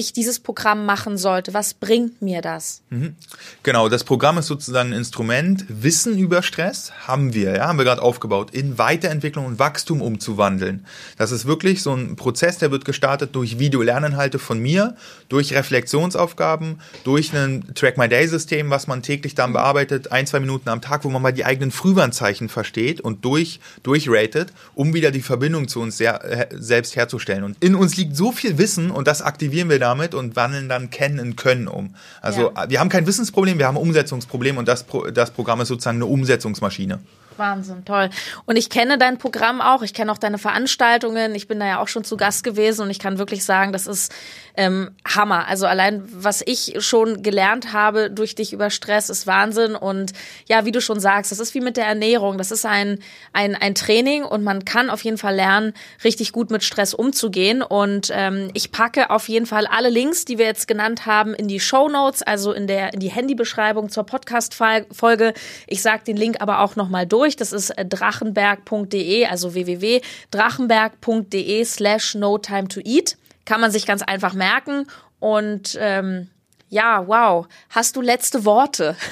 ich 0.00 0.12
dieses 0.12 0.40
Programm 0.40 0.86
machen 0.86 1.16
sollte? 1.16 1.54
Was 1.54 1.74
bringt 1.74 2.20
mir 2.20 2.42
das? 2.42 2.82
Mhm. 2.90 3.14
Genau, 3.62 3.88
das 3.88 4.04
Programm 4.04 4.38
ist 4.38 4.46
sozusagen 4.46 4.90
ein 4.90 4.98
Instrument, 4.98 5.64
Wissen 5.68 6.18
über 6.18 6.42
Stress 6.42 6.92
haben 7.06 7.34
wir, 7.34 7.56
ja, 7.56 7.68
haben 7.68 7.78
wir 7.78 7.84
gerade 7.84 8.02
aufgebaut, 8.02 8.50
in 8.50 8.78
Weiterentwicklung 8.78 9.46
und 9.46 9.58
Wachstum 9.58 10.02
umzuwandeln. 10.02 10.86
Das 11.16 11.30
ist 11.30 11.46
wirklich 11.46 11.82
so 11.82 11.94
ein 11.94 12.16
Prozess, 12.16 12.58
der 12.58 12.70
wird 12.70 12.84
gestartet 12.84 13.34
durch 13.34 13.58
Videolerneinhalte 13.58 14.38
von 14.38 14.58
mir, 14.58 14.96
durch 15.28 15.52
Reflexionsaufgaben, 15.52 16.80
durch 17.04 17.32
ein 17.32 17.74
Track 17.74 17.98
My 17.98 18.08
Day 18.08 18.26
System, 18.26 18.70
was 18.70 18.86
man 18.86 19.02
täglich 19.02 19.34
dann 19.34 19.52
bearbeitet, 19.52 20.10
ein, 20.10 20.26
zwei 20.26 20.40
Minuten 20.40 20.68
am 20.68 20.80
Tag, 20.80 21.04
wo 21.04 21.10
man 21.10 21.22
mal 21.22 21.32
die 21.32 21.44
eigenen 21.44 21.70
Frühwarnzeichen 21.70 22.48
versteht 22.48 23.00
und 23.00 23.24
durch, 23.24 23.60
durchratet, 23.82 24.52
um 24.74 24.94
wieder 24.94 25.10
die 25.10 25.22
Verbindung 25.22 25.68
zu 25.68 25.80
uns 25.80 25.96
sehr, 25.96 26.24
äh, 26.24 26.46
selbst 26.52 26.96
herzustellen. 26.96 27.44
Und 27.44 27.62
in 27.62 27.74
uns 27.74 27.96
liegt 27.96 28.16
so 28.16 28.32
viel 28.32 28.58
Wissen 28.58 28.90
und 28.90 29.06
das 29.06 29.22
aktivieren 29.22 29.68
wir 29.68 29.78
damit 29.90 30.14
und 30.14 30.36
wandeln 30.36 30.68
dann 30.68 30.90
kennen 30.90 31.18
in 31.18 31.36
können 31.36 31.68
um. 31.68 31.94
Also 32.20 32.52
ja. 32.54 32.70
wir 32.70 32.80
haben 32.80 32.88
kein 32.88 33.06
Wissensproblem, 33.06 33.58
wir 33.58 33.66
haben 33.66 33.76
ein 33.76 33.82
Umsetzungsproblem 33.82 34.56
und 34.56 34.68
das, 34.68 34.86
das 35.12 35.30
Programm 35.30 35.60
ist 35.60 35.68
sozusagen 35.68 35.98
eine 35.98 36.06
Umsetzungsmaschine. 36.06 37.00
Wahnsinn, 37.40 37.84
toll. 37.84 38.10
Und 38.46 38.54
ich 38.54 38.70
kenne 38.70 38.98
dein 38.98 39.18
Programm 39.18 39.60
auch, 39.60 39.82
ich 39.82 39.94
kenne 39.94 40.12
auch 40.12 40.18
deine 40.18 40.38
Veranstaltungen, 40.38 41.34
ich 41.34 41.48
bin 41.48 41.58
da 41.58 41.66
ja 41.66 41.80
auch 41.80 41.88
schon 41.88 42.04
zu 42.04 42.16
Gast 42.16 42.44
gewesen 42.44 42.82
und 42.82 42.90
ich 42.90 43.00
kann 43.00 43.18
wirklich 43.18 43.44
sagen, 43.44 43.72
das 43.72 43.88
ist 43.88 44.12
ähm, 44.56 44.90
Hammer. 45.06 45.48
Also 45.48 45.66
allein, 45.66 46.02
was 46.06 46.42
ich 46.44 46.74
schon 46.78 47.22
gelernt 47.22 47.72
habe 47.72 48.10
durch 48.10 48.34
dich 48.34 48.52
über 48.52 48.70
Stress, 48.70 49.08
ist 49.10 49.26
Wahnsinn. 49.26 49.74
Und 49.74 50.12
ja, 50.46 50.64
wie 50.64 50.72
du 50.72 50.80
schon 50.80 51.00
sagst, 51.00 51.32
das 51.32 51.38
ist 51.38 51.54
wie 51.54 51.60
mit 51.60 51.76
der 51.76 51.86
Ernährung. 51.86 52.38
Das 52.38 52.50
ist 52.50 52.66
ein, 52.66 52.98
ein, 53.32 53.54
ein 53.54 53.74
Training 53.74 54.22
und 54.24 54.44
man 54.44 54.64
kann 54.64 54.90
auf 54.90 55.02
jeden 55.02 55.18
Fall 55.18 55.34
lernen, 55.34 55.72
richtig 56.04 56.32
gut 56.32 56.50
mit 56.50 56.62
Stress 56.62 56.94
umzugehen. 56.94 57.62
Und 57.62 58.10
ähm, 58.12 58.50
ich 58.54 58.70
packe 58.70 59.10
auf 59.10 59.28
jeden 59.28 59.46
Fall 59.46 59.66
alle 59.66 59.88
Links, 59.88 60.24
die 60.26 60.38
wir 60.38 60.46
jetzt 60.46 60.68
genannt 60.68 61.06
haben, 61.06 61.34
in 61.34 61.48
die 61.48 61.60
Show 61.60 61.88
Notes, 61.88 62.22
also 62.22 62.52
in 62.52 62.66
der 62.66 62.92
in 62.92 63.00
die 63.00 63.10
Handybeschreibung 63.10 63.88
zur 63.88 64.04
Podcast-Folge. 64.04 65.32
Ich 65.66 65.82
sage 65.82 66.04
den 66.04 66.16
Link 66.16 66.36
aber 66.40 66.60
auch 66.60 66.76
nochmal 66.76 67.06
durch. 67.06 67.29
Das 67.36 67.52
ist 67.52 67.72
drachenberg.de, 67.76 69.26
also 69.26 69.54
www.drachenberg.de 69.54 71.64
slash 71.64 72.14
no 72.14 72.38
time 72.38 72.68
to 72.68 72.80
eat. 72.84 73.16
Kann 73.44 73.60
man 73.60 73.70
sich 73.70 73.86
ganz 73.86 74.02
einfach 74.02 74.34
merken. 74.34 74.86
Und 75.18 75.78
ähm, 75.80 76.28
ja, 76.68 77.06
wow. 77.06 77.46
Hast 77.68 77.94
du 77.96 78.00
letzte 78.00 78.44
Worte? 78.44 78.96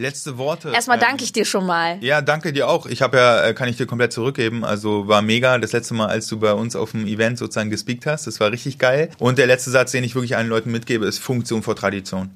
Letzte 0.00 0.38
Worte. 0.38 0.70
Erstmal 0.70 0.96
ähm, 0.96 1.02
danke 1.02 1.24
ich 1.24 1.32
dir 1.32 1.44
schon 1.44 1.66
mal. 1.66 1.98
Ja, 2.00 2.22
danke 2.22 2.54
dir 2.54 2.68
auch. 2.68 2.86
Ich 2.86 3.02
habe 3.02 3.18
ja, 3.18 3.44
äh, 3.44 3.52
kann 3.52 3.68
ich 3.68 3.76
dir 3.76 3.84
komplett 3.84 4.14
zurückgeben. 4.14 4.64
Also 4.64 5.08
war 5.08 5.20
mega. 5.20 5.58
Das 5.58 5.72
letzte 5.72 5.92
Mal, 5.92 6.06
als 6.06 6.26
du 6.26 6.38
bei 6.38 6.54
uns 6.54 6.74
auf 6.74 6.92
dem 6.92 7.06
Event 7.06 7.36
sozusagen 7.36 7.68
gespeakt 7.68 8.06
hast, 8.06 8.26
das 8.26 8.40
war 8.40 8.50
richtig 8.50 8.78
geil. 8.78 9.10
Und 9.18 9.36
der 9.36 9.46
letzte 9.46 9.70
Satz, 9.70 9.92
den 9.92 10.02
ich 10.02 10.14
wirklich 10.14 10.38
allen 10.38 10.48
Leuten 10.48 10.70
mitgebe, 10.70 11.04
ist 11.04 11.18
Funktion 11.18 11.62
vor 11.62 11.76
Tradition 11.76 12.30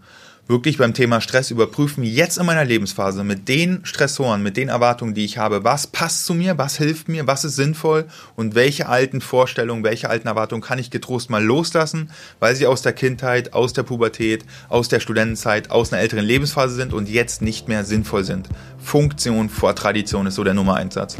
wirklich 0.47 0.77
beim 0.79 0.95
Thema 0.95 1.21
Stress 1.21 1.51
überprüfen, 1.51 2.05
jetzt 2.05 2.39
in 2.39 2.47
meiner 2.47 2.65
Lebensphase 2.65 3.25
mit 3.25 3.49
den 3.49 3.85
Stressoren, 3.85 4.43
mit 4.43 4.57
den 4.57 4.69
Erwartungen, 4.69 5.15
die 5.15 5.25
ich 5.25 5.39
habe, 5.39 5.65
was 5.65 5.87
passt 5.87 6.27
zu 6.27 6.35
mir, 6.35 6.59
was 6.59 6.77
hilft 6.77 7.09
mir, 7.09 7.27
was 7.27 7.45
ist 7.45 7.57
sinnvoll 7.57 8.05
und 8.37 8.55
welche 8.55 8.89
alten 8.89 9.21
Vorstellungen, 9.21 9.85
welche 9.85 10.11
alten 10.11 10.29
Erwartungen 10.29 10.63
kann 10.63 10.79
ich 10.79 10.91
getrost 10.91 11.31
mal 11.31 11.43
loslassen, 11.43 12.11
weil 12.41 12.55
sie 12.55 12.67
aus 12.67 12.83
der 12.83 12.93
Kindheit, 12.93 13.55
aus 13.55 13.73
der 13.73 13.85
Pubertät, 13.85 14.45
aus 14.69 14.89
der 14.89 15.01
Studentenzeit, 15.01 15.71
aus 15.71 15.93
einer 15.93 16.03
älteren 16.03 16.25
Lebensphase 16.25 16.75
sind 16.75 16.93
und 16.93 17.09
jetzt 17.09 17.41
nicht 17.41 17.69
mehr 17.69 17.85
sinnvoll 17.85 18.25
sind. 18.25 18.49
Funktion 18.79 19.49
vor 19.49 19.75
Tradition 19.75 20.27
ist 20.27 20.35
so 20.35 20.45
der 20.45 20.55
Nummer 20.55 20.75
1 20.75 20.95
Satz. 20.95 21.17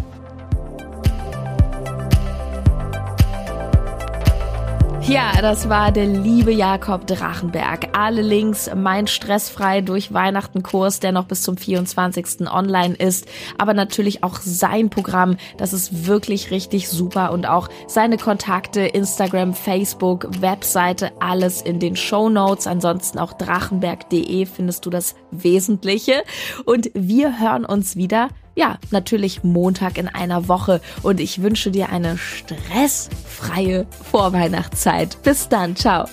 Ja, 5.07 5.43
das 5.43 5.69
war 5.69 5.93
der 5.93 6.07
liebe 6.07 6.51
Jakob 6.51 7.07
Drachenberg. 7.07 7.89
Alle 7.93 8.23
Links, 8.23 8.71
mein 8.75 9.07
stressfrei 9.07 9.83
durch 9.83 10.15
Weihnachten 10.15 10.63
Kurs, 10.63 10.99
der 10.99 11.13
noch 11.13 11.27
bis 11.27 11.43
zum 11.43 11.59
24. 11.59 12.51
online 12.51 12.95
ist, 12.95 13.29
aber 13.59 13.75
natürlich 13.75 14.25
auch 14.25 14.39
sein 14.41 14.89
Programm, 14.89 15.37
das 15.59 15.75
ist 15.75 16.07
wirklich 16.07 16.51
richtig 16.51 16.89
super 16.89 17.33
und 17.33 17.47
auch 17.47 17.69
seine 17.87 18.17
Kontakte, 18.17 18.81
Instagram, 18.81 19.53
Facebook, 19.53 20.27
Webseite, 20.41 21.13
alles 21.21 21.61
in 21.61 21.81
den 21.81 21.97
Show 21.97 22.31
Notes. 22.31 22.67
Ansonsten 22.67 23.19
auch 23.19 23.35
drachenberg.de 23.35 24.47
findest 24.47 24.87
du 24.87 24.91
das 24.91 25.17
Wesentliche 25.31 26.23
und 26.65 26.91
wir 26.95 27.39
hören 27.41 27.67
uns 27.67 27.95
wieder 27.97 28.31
ja, 28.55 28.79
natürlich 28.91 29.43
Montag 29.43 29.99
in 29.99 30.09
einer 30.09 30.49
Woche 30.49 30.81
und 31.03 31.21
ich 31.21 31.43
wünsche 31.43 31.71
dir 31.71 31.89
eine 31.91 32.19
stressfreie 32.19 33.87
Vorweihnachtszeit. 34.11 35.23
Bis 35.23 35.49
dann, 35.49 35.77
ciao. 35.77 36.07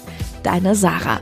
Deine 0.43 0.75
Sarah. 0.75 1.21